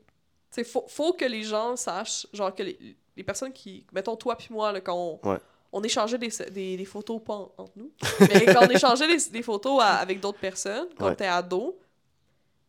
[0.51, 4.37] Sais, faut, faut que les gens sachent, genre que les, les personnes qui, mettons toi
[4.37, 5.39] puis moi, là, quand on, Ouais.
[5.73, 7.91] on échangeait des, des, des photos, pas en- entre nous,
[8.21, 11.13] mais quand on échangeait des, des photos à- avec d'autres personnes, quand Ouais.
[11.13, 11.79] était ado,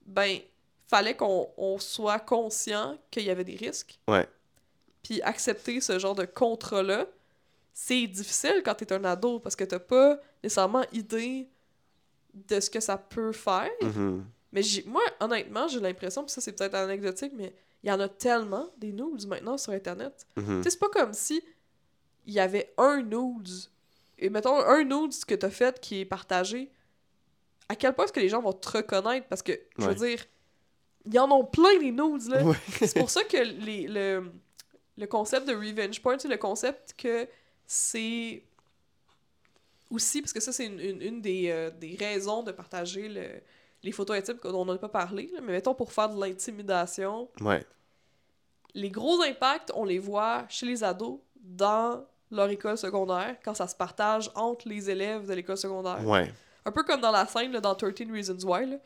[0.06, 0.40] ben,
[0.88, 4.00] fallait qu'on on soit conscient qu'il y avait des risques.
[4.08, 4.28] Ouais.
[5.04, 7.06] Puis accepter ce genre de contrat-là,
[7.74, 11.48] c'est difficile quand t'es un ado parce que t'as pas nécessairement idée
[12.34, 13.70] de ce que ça peut faire.
[13.82, 14.26] Mhm.
[14.52, 17.54] Mais j'ai- moi, honnêtement, j'ai l'impression, puis ça c'est peut-être anecdotique, mais
[17.84, 20.26] il y en a tellement des nudes maintenant sur Internet.
[20.36, 20.58] Mhm.
[20.58, 21.42] Tu sais, c'est pas comme si
[22.26, 23.50] il y avait un nude,
[24.18, 26.70] et mettons un nude que t'as fait qui est partagé.
[27.70, 29.28] À quel point est-ce que les gens vont te reconnaître?
[29.28, 30.26] Parce que, je veux dire,
[31.06, 32.44] il y en ont plein des nudes, là.
[32.44, 32.56] Ouais.
[32.86, 34.32] C'est pour ça que les, le,
[34.98, 37.28] le concept de revenge porn, c'est le concept que
[37.66, 38.44] c'est
[39.90, 43.42] aussi, parce que ça, c'est une, une, une des, euh, des raisons de partager le-
[43.84, 45.40] les photos intimes dont on n'a pas parlé, là.
[45.42, 47.66] mais mettons pour faire de l'intimidation, Ouais.
[48.74, 53.68] les gros impacts, on les voit chez les ados dans leur école secondaire, quand ça
[53.68, 56.06] se partage entre les élèves de l'école secondaire.
[56.06, 56.32] Ouais.
[56.66, 58.70] Un peu comme dans la scène là, dans 13 Reasons Why.
[58.70, 58.78] Là.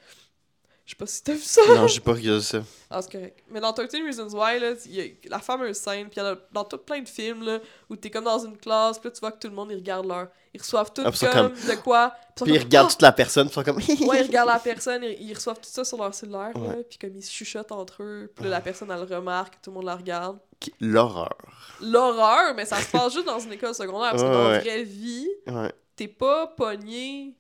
[0.86, 1.62] Je sais pas si t'as vu ça.
[1.70, 2.62] Non, j'ai pas regardé ça.
[2.90, 3.40] Ah, c'est correct.
[3.50, 6.28] Mais dans 13 Reasons Why, là, il y a la fameuse scène, puis il y
[6.28, 7.60] en a dans tout plein de films, là,
[7.90, 9.76] où t'es comme dans une classe, puis là, tu vois que tout le monde, ils
[9.78, 10.28] regardent leur...
[10.54, 12.14] Ils reçoivent tout Ah, comme, de quoi.
[12.36, 12.92] Puis ils comme, regardent Ah!
[12.92, 13.78] toute la personne, ils sont comme.
[13.78, 16.84] Ouais, ils regardent la personne, ils, ils reçoivent tout ça sur leur cellulaire, Ouais.
[16.88, 19.72] puis comme ils se chuchotent entre eux, puis là, la personne, elle le remarque, tout
[19.72, 20.38] le monde la regarde.
[20.82, 21.36] L'horreur.
[21.82, 24.60] L'horreur, mais ça se passe juste dans une école secondaire, parce que Ouais, dans la
[24.60, 25.72] vraie vie, Ouais.
[25.96, 27.34] t'es pas pogné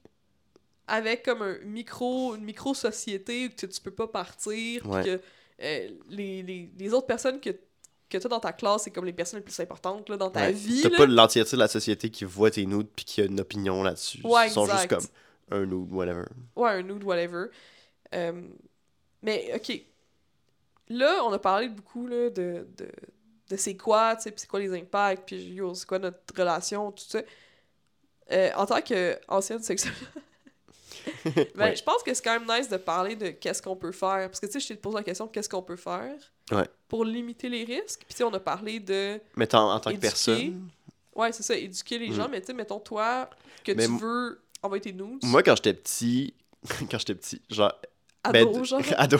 [0.93, 5.03] avec comme un micro, une micro-société où que tu peux pas partir, Ouais.
[5.03, 5.21] que
[5.61, 7.49] euh, les, les, les autres personnes que,
[8.09, 10.41] que t'as dans ta classe, c'est comme les personnes les plus importantes là, dans ta
[10.47, 10.51] Ouais.
[10.51, 10.81] vie.
[10.83, 13.81] T'as pas l'entièreté de la société qui voit tes nudes puis qui a une opinion
[13.83, 14.21] là-dessus.
[14.23, 15.05] Ouais, Ils sont juste comme
[15.51, 16.25] un nude, whatever.
[16.55, 17.45] Ouais, un nude, whatever.
[18.13, 18.41] Euh,
[19.21, 19.81] mais, ok.
[20.89, 22.87] Là, on a parlé beaucoup là, de, de,
[23.49, 27.05] de c'est quoi, tu sais, c'est quoi les impacts, puis c'est quoi notre relation, tout
[27.07, 27.21] ça.
[28.31, 29.93] Euh, en tant qu'ancienne sexuelle,
[31.25, 31.75] ben, Ouais.
[31.75, 34.27] je pense que c'est quand même nice de parler de qu'est-ce qu'on peut faire.
[34.29, 36.13] Parce que, tu sais, je t'ai posé la question qu'est-ce qu'on peut faire
[36.51, 36.67] Ouais.
[36.87, 37.99] pour limiter les risques.
[38.05, 39.19] Puis, tu sais, on a parlé de.
[39.35, 40.07] Mais en, en tant que Éduquer.
[40.07, 40.69] personne,
[41.15, 42.13] Ouais, c'est ça, éduquer les Mm.
[42.15, 42.27] gens.
[42.29, 43.29] Mais, tu sais, mettons, toi,
[43.63, 45.19] que Mais tu veux envoyer tes nudes.
[45.23, 46.33] moi quand j'étais petit,
[46.89, 47.71] quand j'étais petit, genre.
[48.23, 48.81] ado, ben, genre.
[48.97, 49.17] ado,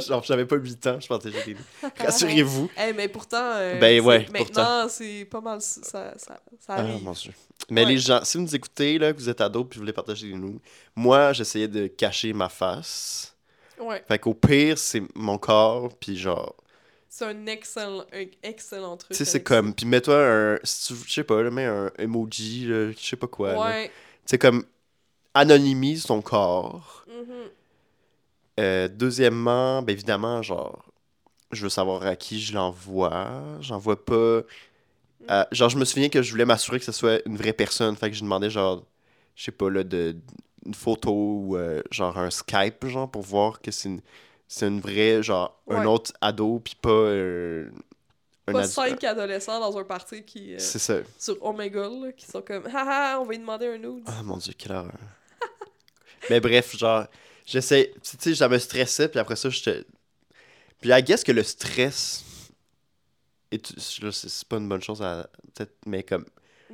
[0.00, 1.56] genre j'avais pas 8 ans, je pensais que j'étais.
[1.98, 2.70] Rassurez-vous.
[2.82, 7.02] Eh, mais pourtant, euh, Ben ouais, maintenant, c'est pas mal, ça, ça, ça Ah arrive.
[7.04, 7.32] mon dieu.
[7.70, 7.90] Mais Ouais.
[7.92, 10.28] les gens, si vous nous écoutez, là, que vous êtes ado puis vous voulez partager
[10.28, 10.58] des nudes,
[10.96, 13.34] moi j'essayais de cacher ma face.
[13.78, 16.54] ouais, Fait qu'au pire, c'est mon corps, puis genre.
[17.08, 19.10] c'est un excellent, un excellent truc.
[19.12, 19.74] Tu sais, c'est avec comme.
[19.74, 20.58] Puis mets-toi un.
[20.64, 23.58] Si tu, je sais pas, là, mets un emoji, je sais pas quoi.
[23.58, 23.86] Ouais.
[23.88, 23.92] Tu
[24.26, 24.64] sais, comme.
[25.34, 27.04] Anonymise ton corps.
[27.08, 27.50] mhm.
[28.58, 30.84] Euh, deuxièmement, ben évidemment, genre.
[31.52, 33.28] je veux savoir à qui je l'envoie.
[33.60, 34.42] J'envoie pas.
[35.28, 37.96] À- genre, je me souviens que je voulais m'assurer que ce soit une vraie personne.
[37.96, 38.84] Fait que je demandais, genre,
[39.36, 40.16] je sais pas, là, de,
[40.66, 44.00] une photo ou euh, genre un Skype, genre, pour voir que c'est une,
[44.48, 47.70] c'est une vraie, genre, un autre ado, puis pas euh,
[48.46, 50.98] un Pas adu- cinq adolescents dans un party qui, euh, C'est ça.
[51.18, 54.02] sur Omegle là, qui sont comme haha, on va lui demander un nude.
[54.06, 54.92] Ah mon dieu, quelle horreur.
[56.30, 57.06] Mais bref, genre,
[57.46, 57.92] j'essaie.
[58.02, 59.84] Tu sais, ça me stressait, puis après ça, j'étais.
[60.80, 62.24] Puis, I guess que le stress.
[63.52, 65.28] Et c'est pas une bonne chose à.
[65.54, 66.24] Peut-être, mais comme.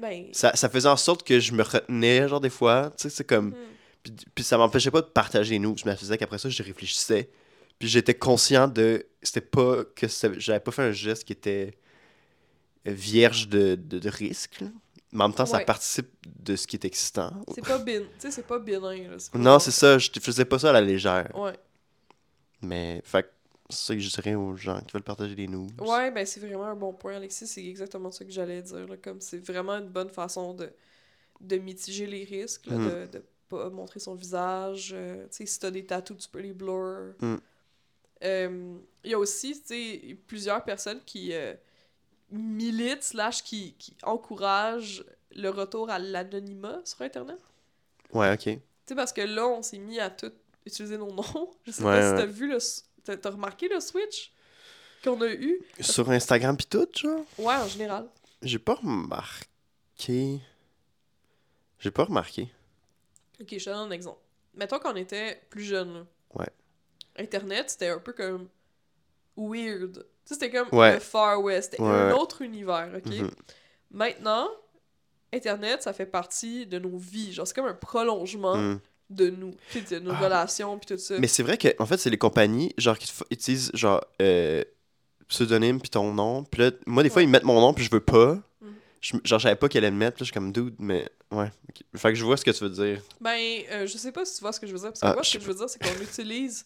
[0.01, 0.27] Ben.
[0.33, 2.93] Ça, ça faisait en sorte que je me retenais, genre, des fois.
[2.97, 3.49] Tu sais, c'est comme.
[3.49, 3.55] hmm.
[4.03, 5.77] Puis, puis ça m'empêchait pas de partager nous.
[5.77, 7.31] Je me faisais qu'après ça, je réfléchissais.
[7.79, 9.07] Puis j'étais conscient de.
[9.23, 9.85] C'était pas.
[9.85, 10.07] que
[10.39, 11.79] J'avais pas fait un geste qui était
[12.85, 14.61] vierge de, de, de risque.
[14.61, 14.69] là.
[15.13, 17.33] Mais en même temps, ça participe de ce qui est excitant.
[17.55, 19.17] C'est pas bin, tu sais, c'est pas là.
[19.33, 21.31] pas Non, c'est ça, je faisais pas ça à la légère.
[21.35, 21.55] Ouais.
[22.61, 23.27] Mais, fait
[23.71, 25.69] c'est ça que je dirais aux gens qui veulent partager des news.
[25.81, 27.47] Ouais, ben c'est vraiment un bon point, Alexis.
[27.47, 28.87] C'est exactement ça que j'allais dire.
[28.87, 30.71] Là, comme c'est vraiment une bonne façon de,
[31.41, 32.89] de mitiger les risques, là, Mm.
[32.89, 34.91] de, de pas montrer son visage.
[34.95, 37.15] euh, tu sais, si t'as des tattoos, tu peux les blur.
[37.21, 37.37] Mm.
[38.25, 41.55] Euh, Il y a aussi, tu sais, plusieurs personnes qui euh,
[42.31, 45.05] militent, slash, qui, qui encouragent
[45.35, 47.39] le retour à l'anonymat sur Internet.
[48.13, 48.43] Ouais, ok.
[48.45, 50.33] Tu sais, parce que là, on s'est mis à tout
[50.65, 51.51] utiliser nos noms.
[51.65, 52.19] Je sais Ouais, pas si ouais.
[52.19, 52.59] t'as vu le...
[53.15, 54.33] T'as remarqué le switch
[55.05, 55.61] qu'on a eu?
[55.81, 58.07] Sur Instagram pis tout, genre, Ouais, en général.
[58.43, 60.41] j'ai pas remarqué.
[61.79, 62.49] J'ai pas remarqué.
[63.41, 64.19] Ok, je te donne un exemple.
[64.55, 66.07] Mettons qu'on était plus jeune, là.
[66.35, 66.49] Ouais.
[67.19, 68.49] Internet, c'était un peu comme
[69.37, 69.95] weird.
[69.95, 70.95] Tu sais, c'était comme Ouais.
[70.95, 71.73] le Far West.
[71.73, 73.07] C'était Ouais, un autre univers, ok?
[73.07, 73.31] Mhm.
[73.91, 74.49] Maintenant,
[75.33, 77.33] Internet, ça fait partie de nos vies.
[77.33, 78.81] Genre, c'est comme un prolongement Mm.
[79.11, 79.55] De nous.
[79.73, 80.19] Tu sais, de nos Ah.
[80.21, 81.19] relations, puis tout ça.
[81.19, 84.65] Mais c'est vrai que, en fait, c'est les compagnies, genre, qui utilisent, genre, euh,
[85.29, 86.45] pseudonyme puis ton nom.
[86.45, 87.25] Puis là, moi, des fois, Ouais.
[87.25, 88.39] ils mettent mon nom puis je veux pas.
[89.01, 90.17] Je- genre, je savais pas qu'elle allait le mettre.
[90.17, 91.51] Puis je suis comme dude, mais ouais.
[91.69, 91.83] ok.
[91.97, 93.01] Fait que je vois ce que tu veux dire.
[93.21, 93.39] Ben,
[93.73, 94.89] euh, je sais pas si tu vois ce que je veux dire.
[94.89, 96.65] Parce que Ah, moi, ce que je veux dire, c'est qu'on utilise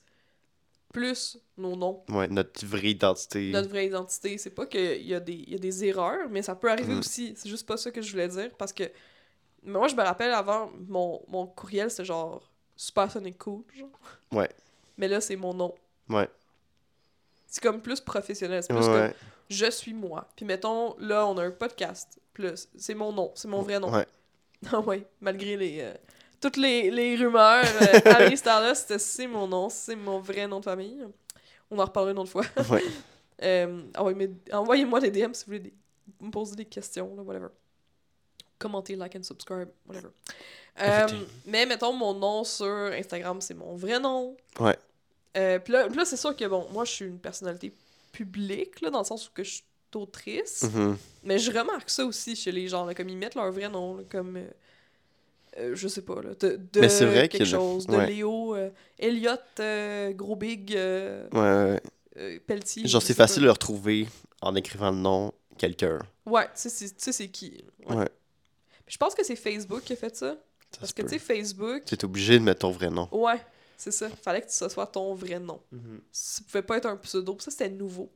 [0.92, 2.02] plus nos noms.
[2.08, 3.50] Ouais, notre vraie identité.
[3.50, 4.38] notre vraie identité.
[4.38, 6.98] C'est pas qu'il y, a des- y a des erreurs, mais ça peut arriver Mm.
[6.98, 7.34] aussi.
[7.36, 8.84] C'est juste pas ça que je voulais dire parce que.
[9.62, 12.42] Mais moi, je me rappelle avant, mon, mon courriel c'était genre
[12.76, 13.62] Supersonic Cool.
[13.76, 13.88] Genre.
[14.32, 14.48] Ouais.
[14.96, 15.74] Mais là, c'est mon nom.
[16.08, 16.28] Ouais.
[17.46, 18.62] C'est comme plus professionnel.
[18.62, 19.08] C'est plus Ouais.
[19.08, 19.12] comme
[19.48, 20.26] je suis moi.
[20.36, 22.18] Puis mettons, là, on a un podcast.
[22.32, 23.32] Plus, c'est mon nom.
[23.34, 23.92] C'est mon vrai nom.
[23.92, 24.06] Ouais.
[24.72, 25.78] Ah ouais, malgré les.
[25.80, 25.94] euh,
[26.38, 30.64] toutes les, les rumeurs, euh, Harry Stardust, c'est mon nom, c'est mon vrai nom de
[30.66, 31.02] famille.
[31.70, 32.44] On en reparlera une autre fois.
[32.70, 32.84] Ouais.
[33.42, 35.72] Euh, envoyez- Envoyez-moi des DM si vous voulez des-
[36.20, 37.46] me poser des questions, là, whatever.
[38.60, 40.10] Commentez, like and subscribe, whatever.
[40.80, 41.08] Euh,
[41.46, 44.36] mais mettons, mon nom sur Instagram, c'est mon vrai nom.
[44.60, 44.78] Ouais.
[45.36, 47.72] Euh, puis là, là, c'est sûr que, bon, moi, je suis une personnalité
[48.12, 50.62] publique, là, dans le sens où que je suis autrice.
[50.72, 50.96] Mhm.
[51.24, 53.96] Mais je remarque ça aussi chez les gens, là, comme ils mettent leur vrai nom,
[53.96, 54.36] là, comme.
[54.36, 54.46] euh,
[55.58, 58.06] euh, je sais pas, là, de, de Mais c'est vrai quelque chose, de ouais.
[58.06, 61.80] Léo, euh, Elliot, Gros Big, Ouais, ouais,
[62.16, 62.38] ouais.
[62.46, 62.86] Pelletier.
[62.86, 63.24] Genre, c'est pas.
[63.26, 64.06] facile de le retrouver
[64.42, 65.98] en écrivant le nom quelqu'un.
[66.26, 67.64] Ouais, tu sais, c'est- tu sais c'est qui.
[67.88, 67.96] Ouais.
[67.96, 68.08] Ouais.
[68.90, 70.34] Je pense que c'est Facebook qui a fait ça.
[70.72, 71.84] Ça Parce que, tu sais, Facebook.
[71.86, 73.08] Tu es obligé de mettre ton vrai nom.
[73.12, 73.40] Ouais,
[73.76, 74.08] c'est ça.
[74.22, 75.60] Fallait que ce soit ton vrai nom.
[76.12, 77.36] Ça pouvait pas être un pseudo.
[77.38, 78.10] Ça, c'était nouveau.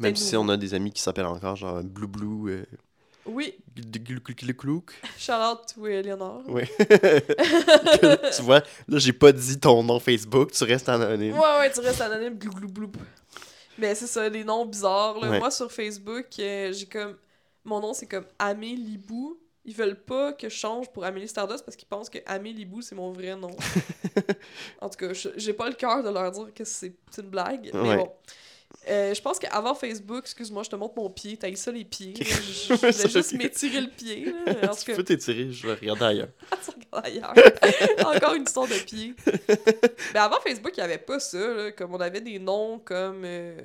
[0.00, 2.50] Même si on a des amis qui s'appellent encore genre Blue Blue.
[2.50, 2.64] Euh,
[3.26, 4.92] Oui, Glouc.
[5.16, 6.42] shout out to Eleanor.
[6.48, 6.68] Ouais.
[8.36, 11.34] tu vois, là, j'ai pas dit ton nom Facebook, tu restes anonyme.
[11.34, 12.92] Ouais, ouais, tu restes anonyme, glou glou glou.
[13.78, 15.20] Mais c'est ça, les noms bizarres.
[15.20, 15.30] Là.
[15.30, 15.38] Ouais.
[15.38, 17.16] Moi, sur Facebook, euh, j'ai comme.
[17.64, 19.38] Mon nom, c'est comme Amé Libou.
[19.66, 22.82] Ils veulent pas que je change pour Amélie Stardust parce qu'ils pensent que Amé Libou,
[22.82, 23.50] c'est mon vrai nom.
[24.80, 27.70] en tout cas, je- j'ai pas le cœur de leur dire que c'est une blague.
[27.72, 28.12] Mais bon.
[28.88, 32.12] Euh, je pense qu'avant Facebook, excuse-moi, je te montre mon pied, t'as ça les pieds.
[32.12, 32.24] là.
[32.24, 34.26] Je, je voulais juste m'étirer le pied.
[34.46, 34.68] Là.
[34.78, 36.28] Tu cas, peux t'étirer, je vais regarder ailleurs.
[38.04, 39.14] Encore une histoire de pied.
[40.12, 41.38] Mais avant Facebook, il n'y avait pas ça.
[41.38, 41.72] là.
[41.72, 43.22] Comme on avait des noms comme.
[43.24, 43.56] euh,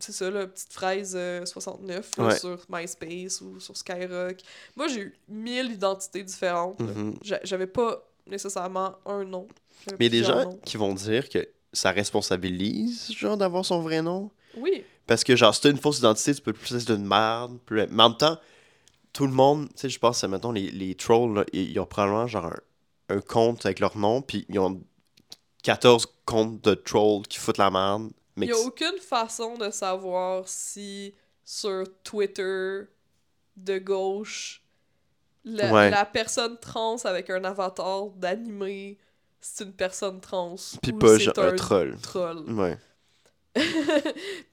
[0.00, 2.38] c'est ça, là, petite fraise euh, 69 là, Ouais.
[2.38, 4.36] sur MySpace ou sur Skyrock.
[4.76, 6.80] Moi, j'ai eu mille identités différentes.
[6.80, 7.14] Mhm.
[7.22, 9.46] J'a- J'avais pas nécessairement un nom.
[9.98, 10.60] Mais des gens noms.
[10.64, 14.30] qui vont dire que ça responsabilise, genre, d'avoir son vrai nom.
[14.56, 17.58] Oui, Parce que, genre, si t'as une fausse identité, tu peux plus être d'une merde.
[17.66, 18.38] plus- Mais en même temps,
[19.12, 22.26] tout le monde, tu sais, je pense, mettons, les, les trolls, là, ils ont probablement,
[22.28, 24.80] genre, un, un compte avec leur nom, puis ils ont
[25.62, 28.10] 14 comptes de trolls qui foutent la merde.
[28.46, 31.14] Il n'y a aucune façon de savoir si
[31.44, 32.82] sur Twitter
[33.56, 34.62] de gauche,
[35.44, 35.90] la, Ouais.
[35.90, 38.98] la personne trans avec un avatar d'animé,
[39.40, 40.56] c'est une personne trans.
[40.82, 41.96] Puis ou pas, un troll.
[42.00, 42.50] troll.
[42.52, 42.78] Ouais.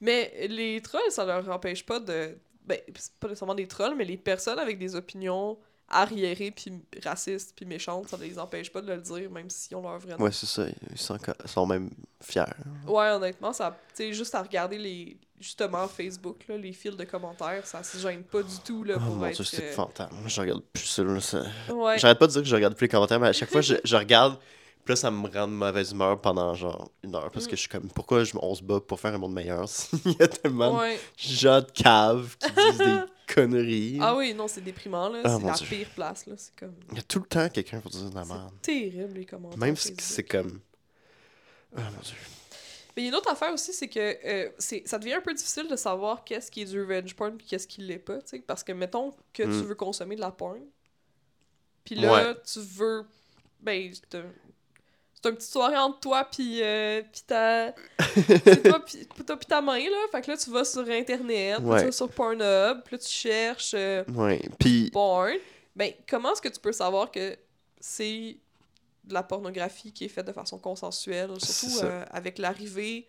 [0.00, 2.36] mais les trolls, ça leur empêche pas de.
[2.64, 5.58] Ben, c'est pas nécessairement des trolls, mais les personnes avec des opinions
[5.90, 6.72] arriérées, puis
[7.02, 10.22] racistes, puis méchantes, ça les empêche pas de le dire, même si on leur vraiment.
[10.24, 10.64] Ouais, c'est ça.
[10.90, 11.16] Ils sont,
[11.46, 11.90] sont même
[12.22, 12.42] fiers.
[12.86, 13.76] Ouais, honnêtement, ça.
[13.90, 15.16] Tu sais, juste à regarder les.
[15.40, 19.04] Justement, Facebook, là, les fils de commentaires, ça se gêne pas du tout, là, Oh
[19.04, 19.36] pour mon être.
[19.36, 20.12] dieu, c'est euh, épouvantable.
[20.26, 21.02] Je regarde plus ça.
[21.72, 21.96] Ouais.
[21.96, 23.74] J'arrête pas de dire que je regarde plus les commentaires, mais à chaque fois, je,
[23.84, 24.36] je regarde.
[24.84, 27.30] Puis là, ça me rend de mauvaise humeur pendant genre une heure.
[27.30, 29.66] Parce que je suis comme, pourquoi je, on se bat pour faire un monde meilleur
[30.06, 30.96] Il y a tellement Ouais.
[30.96, 32.84] de gens de caves qui disent des
[33.34, 33.98] conneries.
[34.00, 35.22] Ah oui, non, c'est déprimant, là.
[35.24, 35.66] Ah, c'est la Dieu.
[35.68, 36.34] pire place, là.
[36.36, 36.74] C'est comme.
[36.90, 38.54] Il y a tout le temps quelqu'un pour dire de la C'est merde.
[38.62, 39.58] terrible, les commentaires.
[39.58, 40.60] Même si c'est comme.
[41.76, 42.14] Ah mon dieu.
[42.96, 45.20] Mais il y a une autre affaire aussi, c'est que euh, c'est, ça devient un
[45.20, 48.16] peu difficile de savoir qu'est-ce qui est du revenge porn et qu'est-ce qui l'est pas,
[48.22, 48.38] tu sais.
[48.40, 49.62] Parce que, mettons que tu Mm.
[49.66, 50.60] veux consommer de la porn,
[51.84, 52.34] puis là, Ouais.
[52.44, 53.04] tu veux...
[53.60, 53.92] Ben,
[55.20, 57.72] c'est un- c'est une petite soirée entre toi puis euh, puis ta...
[58.64, 58.80] toi
[59.36, 59.96] puis ta main, là.
[60.12, 61.80] Fait que là, tu vas sur Internet, Ouais.
[61.80, 64.40] tu vas sur Pornhub, puis là, tu cherches euh, Ouais.
[64.58, 64.90] Puis.
[64.90, 65.34] porn.
[65.76, 67.36] Ben, comment est-ce que tu peux savoir que
[67.80, 68.36] c'est
[69.04, 73.06] de la pornographie qui est faite de façon consensuelle, surtout euh, avec l'arrivée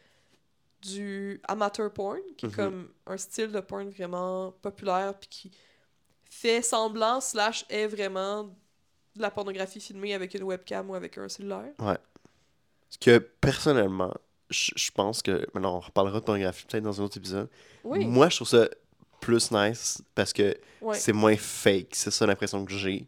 [0.82, 2.55] du amateur porn, qui est Mhm.
[2.55, 5.51] comme un style de porn vraiment populaire, puis qui
[6.30, 8.49] fait semblant, slash, est vraiment
[9.16, 11.74] de la pornographie filmée avec une webcam ou avec un cellulaire?
[11.78, 14.14] Parce que personnellement,
[14.49, 15.45] je pense que.
[15.53, 17.47] Maintenant, on reparlera de pornographie peut-être dans un autre épisode.
[17.84, 18.68] Oui, Moi, je trouve ça
[19.22, 20.95] plus nice parce que ouais.
[20.97, 21.89] c'est moins fake.
[21.91, 23.05] C'est ça l'impression que j'ai.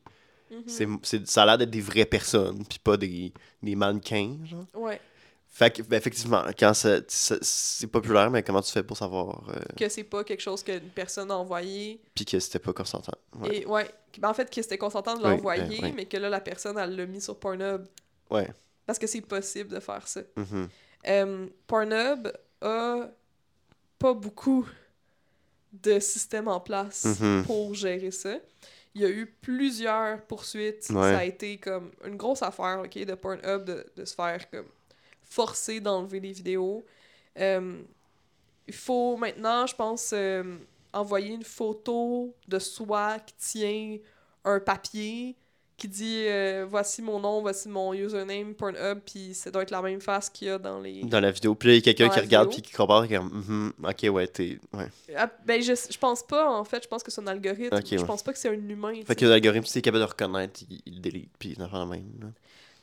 [0.68, 3.32] C'est, c'est- ça a l'air d'être des vraies personnes, puis pas des,
[3.64, 4.66] des mannequins, genre.
[4.74, 4.99] Ouais,
[5.54, 9.89] Fait que, ben, effectivement, quand c'est populaire, mais comment tu fais pour savoir euh, que
[9.89, 13.12] c'est pas quelque chose qu'une personne a envoyé, puis que c'était pas consentant?
[13.38, 13.58] Ouais.
[13.58, 15.93] et ouais, ben, en fait, que c'était consentant de l'envoyer, ben, oui.
[15.95, 17.86] mais que là, la personne, elle l'a mis sur Pornhub.
[18.30, 18.49] Ouais.
[18.86, 20.22] Parce que c'est possible de faire ça.
[20.38, 20.70] Mhm.
[21.08, 22.30] Euh, Pornhub
[22.62, 23.10] a
[23.99, 24.66] pas beaucoup
[25.74, 27.43] de systèmes en place Mhm.
[27.45, 28.36] pour gérer ça.
[28.95, 30.88] Il y a eu plusieurs poursuites.
[30.89, 30.95] Ouais.
[31.12, 34.66] Ça a été comme une grosse affaire ok, de Pornhub de, de se faire comme
[35.32, 36.86] forcer d'enlever les vidéos.
[37.39, 37.82] Euh,
[38.67, 40.57] il faut maintenant, je pense, euh,
[40.93, 43.97] envoyer une photo de soi qui tient
[44.43, 45.36] un papier
[45.77, 49.82] qui dit euh, voici mon nom, voici mon username Pornhub, puis ça doit être la
[49.82, 51.01] même face qu'il y a dans les.
[51.05, 51.55] Dans la vidéo.
[51.55, 53.73] Puis là, il y a quelqu'un qui regarde puis qui compare, qui est comme, Mhm,
[53.84, 54.59] ok, ouais, t'es.
[54.73, 54.89] Ouais.
[55.15, 56.84] Ah, ben, je, je pense pas, en fait.
[56.84, 57.79] Je pense que c'est un algorithme.
[57.84, 58.05] Je ouais.
[58.05, 58.93] pense pas que c'est un humain.
[59.07, 61.67] Fait que l'algorithme, si t'es capable de reconnaître, il, il le délite, puis il en
[61.67, 62.11] fait la même.
[62.21, 62.27] là.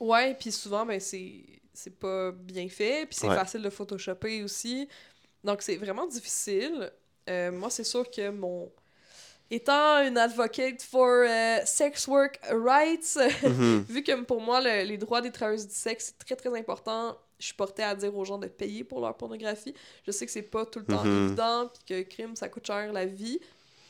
[0.01, 1.35] Ouais, puis souvent, ben, c'est
[1.73, 3.05] c'est pas bien fait.
[3.05, 3.35] Puis c'est Ouais.
[3.35, 4.87] facile de photoshopper aussi.
[5.43, 6.91] Donc, c'est vraiment difficile.
[7.29, 8.71] Euh, moi, c'est sûr que mon...
[9.51, 13.83] Étant une advocate for euh, sex work rights, Mhm.
[13.89, 17.17] vu que pour moi, le- les droits des travailleuses du sexe, c'est très, très important,
[17.39, 19.73] je suis portée à dire aux gens de payer pour leur pornographie.
[20.05, 21.25] Je sais que c'est pas tout le temps Mhm.
[21.27, 23.39] évident, puis que crime, ça coûte cher la vie.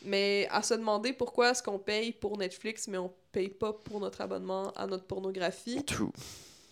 [0.04, 4.00] Mais à se demander pourquoi est-ce qu'on paye pour Netflix, mais on paye pas pour
[4.00, 6.12] notre abonnement à notre pornographie, True.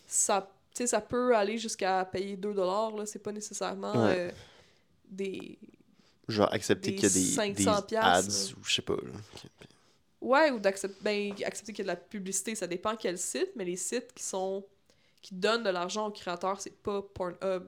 [0.08, 2.54] ça, tu sais, ça peut aller jusqu'à payer 2$,
[2.98, 3.06] là.
[3.06, 4.16] C'est pas nécessairement Ouais.
[4.18, 4.32] euh,
[5.10, 5.58] des...
[6.28, 8.96] Genre, accepter qu'il y a des, 500 des piastres, ads ou je sais pas.
[8.96, 9.12] là.
[10.20, 13.52] Ouais, ou d'accepter ben, accepter qu'il y a de la publicité, ça dépend quel site,
[13.56, 14.66] mais les sites qui sont
[15.22, 17.64] qui donnent de l'argent aux créateurs, c'est pas Pornhub.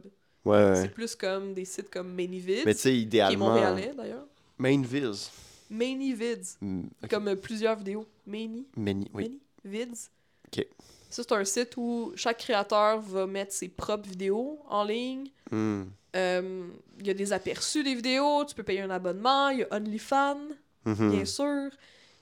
[0.45, 0.89] Ouais, C'est ouais.
[0.89, 3.49] plus comme des sites comme Manyvids, Mais tu sais, qui est idéalement.
[3.49, 4.25] montréalais d'ailleurs.
[4.57, 5.29] Mainviz.
[5.69, 7.09] Manyvids, Mm, ok.
[7.09, 8.05] comme euh, plusieurs vidéos.
[8.25, 9.39] Many, Many, oui.
[9.63, 10.07] Manyvids.
[10.47, 10.65] Ok.
[11.09, 15.29] Ça, c'est un site où chaque créateur va mettre ses propres vidéos en ligne.
[15.51, 15.83] Mm.
[16.15, 16.67] Euh,
[16.99, 19.67] Il y a des aperçus des vidéos, tu peux payer un abonnement, il y a
[19.71, 20.39] OnlyFans,
[20.85, 21.11] Mhm.
[21.11, 21.69] bien sûr.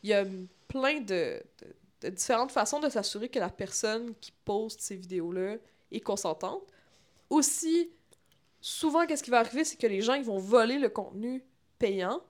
[0.03, 0.23] Il y a
[0.67, 5.55] plein de, de- de différentes façons de s'assurer que la personne qui poste ces vidéos-là
[5.91, 6.61] est consentante.
[7.29, 7.89] Aussi,
[8.61, 11.43] souvent, qu'est-ce qui va arriver, c'est que les gens ils vont voler le contenu
[11.79, 12.21] payant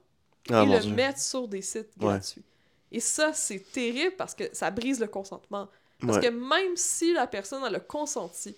[0.50, 0.94] Ah, et le Dieu.
[0.94, 2.06] mettre sur des sites Ouais.
[2.06, 2.42] gratuits.
[2.90, 5.68] Et ça, c'est terrible parce que ça brise le consentement.
[6.00, 6.24] Parce Ouais.
[6.24, 8.54] que même si la personne elle a consenti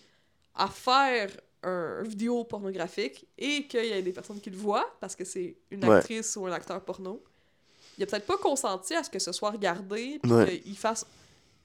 [0.55, 1.30] à faire
[1.62, 5.57] un vidéo pornographique et qu'il y a des personnes qui le voient parce que c'est
[5.70, 5.97] une Ouais.
[5.97, 7.22] actrice ou un acteur porno,
[7.99, 10.61] il a peut-être pas consenti à ce que ce soit regardé puis Ouais.
[10.61, 11.07] qu'il fasse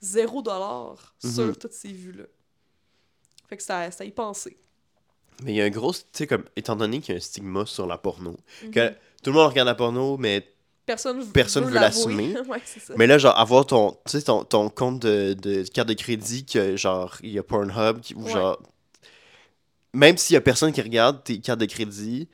[0.01, 1.31] zéro dollar Mhm.
[1.33, 2.25] sur toutes ces vues-là.
[3.49, 4.57] Fait que ça, ça y penser.
[5.43, 7.21] Mais il y a un gros, tu sais, comme, étant donné qu'il y a un
[7.21, 8.71] stigma sur la porno, Mhm.
[8.71, 8.89] que
[9.23, 10.53] tout le monde regarde la porno, mais,
[10.85, 12.35] Personne, personne veut l'assumer.
[12.47, 12.61] ouais,
[12.95, 16.77] mais là, genre, avoir ton, tu ton, ton compte de, de carte de crédit, que,
[16.77, 18.31] genre, il y a Pornhub, qui- ou Ouais.
[18.31, 18.61] genre,
[19.93, 22.27] même s'il y a personne qui regarde tes cartes de crédit,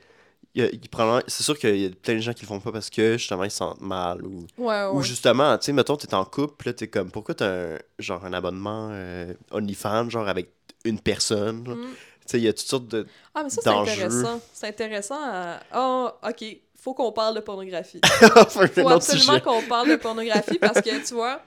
[0.54, 0.80] il il
[1.28, 3.44] c'est sûr qu'il y a plein de gens qui le font pas parce que, justement,
[3.44, 6.72] ils se sentent mal, ou, Ouais, ou justement, tu sais, mettons, t'es en couple, là,
[6.74, 10.52] t'es comme, pourquoi t'as un, genre, un abonnement euh, OnlyFans, genre, avec
[10.84, 11.76] une personne, genre?
[11.76, 11.94] Mhm.
[12.26, 13.06] sais, il y a toutes sortes de.
[13.34, 14.40] Ah, mais ça, c'est intéressant.
[14.52, 15.60] C'est intéressant à...
[15.70, 16.44] Ah, OK.
[16.82, 18.00] Faut qu'on parle de pornographie.
[18.74, 21.40] Faut absolument qu'on parle de pornographie parce que, tu vois,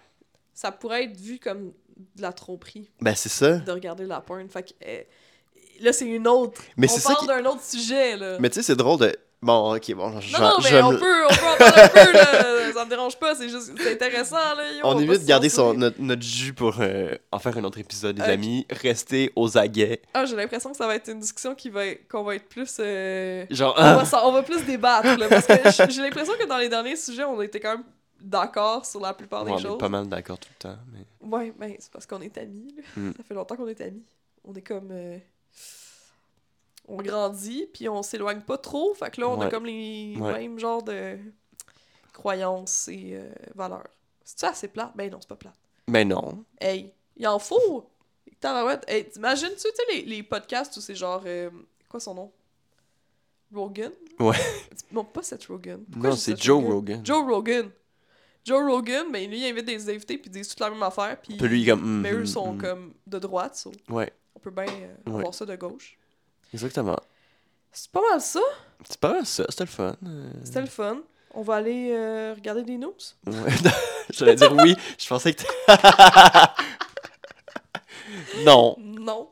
[0.53, 1.73] ça pourrait être vu comme
[2.15, 3.57] de la tromperie Ben, c'est ça.
[3.57, 4.47] de regarder la porn.
[4.49, 4.71] Fait que...
[4.87, 5.01] euh,
[5.81, 6.61] là, c'est une autre.
[6.77, 8.37] Mais on c'est ça parle qui- d'un autre sujet, là.
[8.39, 9.13] Mais tu sais, c'est drôle de.
[9.41, 11.87] Bon, ok, bon, je, Non, non, mais on me- peut, on peut en parler un
[11.89, 12.51] peu, là.
[12.75, 13.71] Ça me dérange pas, c'est juste...
[13.77, 14.69] C'est intéressant, là.
[14.73, 17.57] yo, On va est mieux de garder son, notre, notre jus pour euh, en faire
[17.57, 18.65] un autre épisode, les amis.
[18.69, 20.01] Restez aux aguets.
[20.13, 22.75] Ah, j'ai l'impression que ça va être une discussion qui va qu'on va être plus...
[22.79, 26.45] euh, Genre, On, ah, va, on va plus débattre, là, parce que j'ai l'impression que
[26.47, 27.85] dans les derniers sujets, on était quand même
[28.19, 29.77] d'accord sur la plupart des on est choses.
[29.77, 30.77] pas mal d'accord tout le temps.
[30.91, 31.05] Mais...
[31.29, 32.83] Ouais, ben, c'est parce qu'on est amis, là.
[32.97, 33.11] Mm.
[33.15, 34.03] Ça fait longtemps qu'on est amis.
[34.43, 34.89] On est comme...
[34.91, 35.17] euh,
[36.87, 40.33] On grandit, puis on s'éloigne pas trop, fait que là, on a comme les Ouais.
[40.33, 41.17] mêmes genres de
[42.13, 43.87] croyances et euh, valeurs.
[44.23, 44.91] C'est-tu assez plate?
[44.95, 45.55] Ben non, c'est pas plate.
[45.87, 46.43] Mais non.
[46.59, 47.89] Hey, il en faut!
[48.87, 51.23] Hey, t'imagines-tu, tu sais, les, les podcasts où c'est genre...
[51.25, 51.49] euh,
[51.89, 52.31] quoi son nom?
[53.53, 53.91] Rogan?
[54.19, 54.35] Ouais.
[54.91, 55.83] Non, pas Seth Rogan.
[55.91, 57.01] Pourquoi Non, c'est Joe Rogan?
[57.03, 57.69] Joe Rogan.
[58.43, 61.19] Joe Rogan, ben lui, il invite des invités puis ils disent toute la même affaire.
[61.19, 62.61] Puis, Puis lui, il est comme, mais eux mhm, sont mhm.
[62.61, 65.19] comme de droite, so Ouais, on peut bien euh, Ouais.
[65.19, 65.97] avoir ça de gauche.
[66.55, 66.97] Exactement.
[67.71, 68.39] C'est pas mal ça.
[68.87, 69.95] C'est pas mal ça, c'était le fun.
[70.05, 70.31] euh.
[70.43, 70.99] C'était le fun.
[71.33, 72.93] On va aller euh, regarder des news.
[73.27, 73.33] Ouais.
[74.11, 75.43] J'allais dire oui, je pensais que.
[78.45, 79.29] non, Non.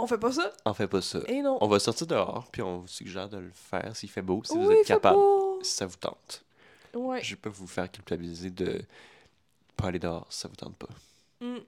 [0.00, 0.52] On fait pas ça?
[0.64, 1.18] on fait pas ça.
[1.26, 1.58] Et non.
[1.60, 4.56] On va sortir dehors, puis on vous suggère de le faire s'il fait beau, si
[4.56, 5.58] vous êtes capable, beau.
[5.62, 6.44] si ça vous tente.
[6.94, 7.20] Ouais.
[7.22, 8.80] Je vais pas vous faire culpabiliser de
[9.76, 10.86] pas aller dehors si ça vous tente pas.
[11.40, 11.58] Mm.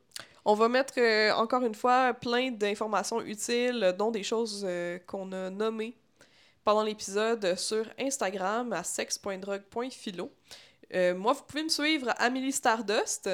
[0.45, 5.30] On va mettre euh, encore une fois plein d'informations utiles, dont des choses euh, qu'on
[5.32, 5.97] a nommées
[6.64, 10.30] pendant l'épisode sur Instagram à sex.drug.philo.
[10.95, 13.28] Euh, moi, vous pouvez me suivre à Amélie Stardust.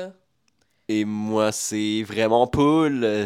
[0.89, 2.49] Et moi, c'est vraiment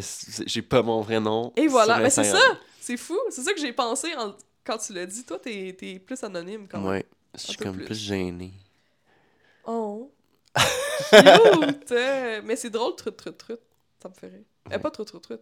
[0.00, 1.52] c'est- J'ai pas mon vrai nom.
[1.56, 1.98] Et voilà.
[1.98, 2.38] Mais c'est ça!
[2.80, 3.18] C'est fou!
[3.30, 5.24] C'est ça que j'ai pensé en- quand tu l'as dit.
[5.24, 6.88] Toi, t'es es plus anonyme quand même.
[6.88, 7.84] Ouais, je suis comme plus.
[7.86, 8.52] plus gêné.
[9.66, 10.10] Oh!
[11.10, 11.94] Cute!
[12.44, 13.58] Mais c'est drôle, trut trut trut.
[14.02, 14.40] Ça me fait rire.
[14.68, 14.78] Euh, Ouais.
[14.78, 15.06] pas trut.
[15.06, 15.40] Trut Vraiment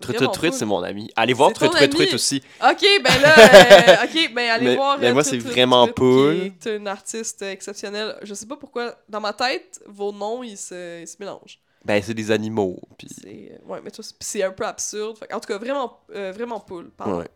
[0.00, 0.52] Trut Trut, cool.
[0.58, 1.10] c'est mon ami.
[1.16, 2.14] Allez voir Trut Trut ami.
[2.14, 2.42] aussi.
[2.62, 4.98] Ok, ben là, ok, ben allez voir.
[4.98, 6.52] mais euh, moi, c'est vraiment Poul.
[6.60, 8.16] Qui est une artiste exceptionnelle.
[8.22, 11.58] Je sais pas pourquoi, dans ma tête, vos noms, ils se, ils se mélangent.
[11.84, 12.78] Ben, c'est des animaux.
[12.98, 13.08] Puis...
[13.08, 13.90] C'est, euh, ouais, mais
[14.20, 15.18] c'est- un peu absurde.
[15.32, 16.60] En tout cas, vraiment, euh, vraiment.
[16.60, 17.18] Pardon.
[17.20, 17.28] Ouais.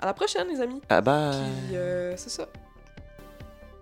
[0.00, 0.80] À la prochaine, les amis.
[0.90, 1.30] Ah bah.
[1.68, 2.46] Puis, euh, c'est ça.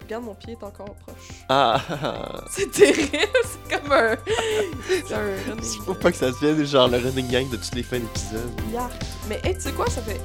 [0.05, 1.29] Regarde, mon pied est encore proche.
[1.49, 1.81] Ah.
[2.51, 4.17] C'est terrible, c'est comme un.
[4.89, 5.83] c'est un running.
[5.85, 8.51] Faut pas que ça devienne genre le running gang de toutes les fins d'épisode.
[8.73, 8.93] Yark.
[9.29, 10.21] Mais hey, tu sais quoi, ça fait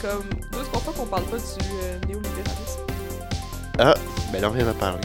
[0.00, 1.42] comme deux, trois fois qu'on parle pas du
[1.82, 2.80] euh, néolibéralisme.
[4.32, 5.00] Ben là, on vient d'en parler.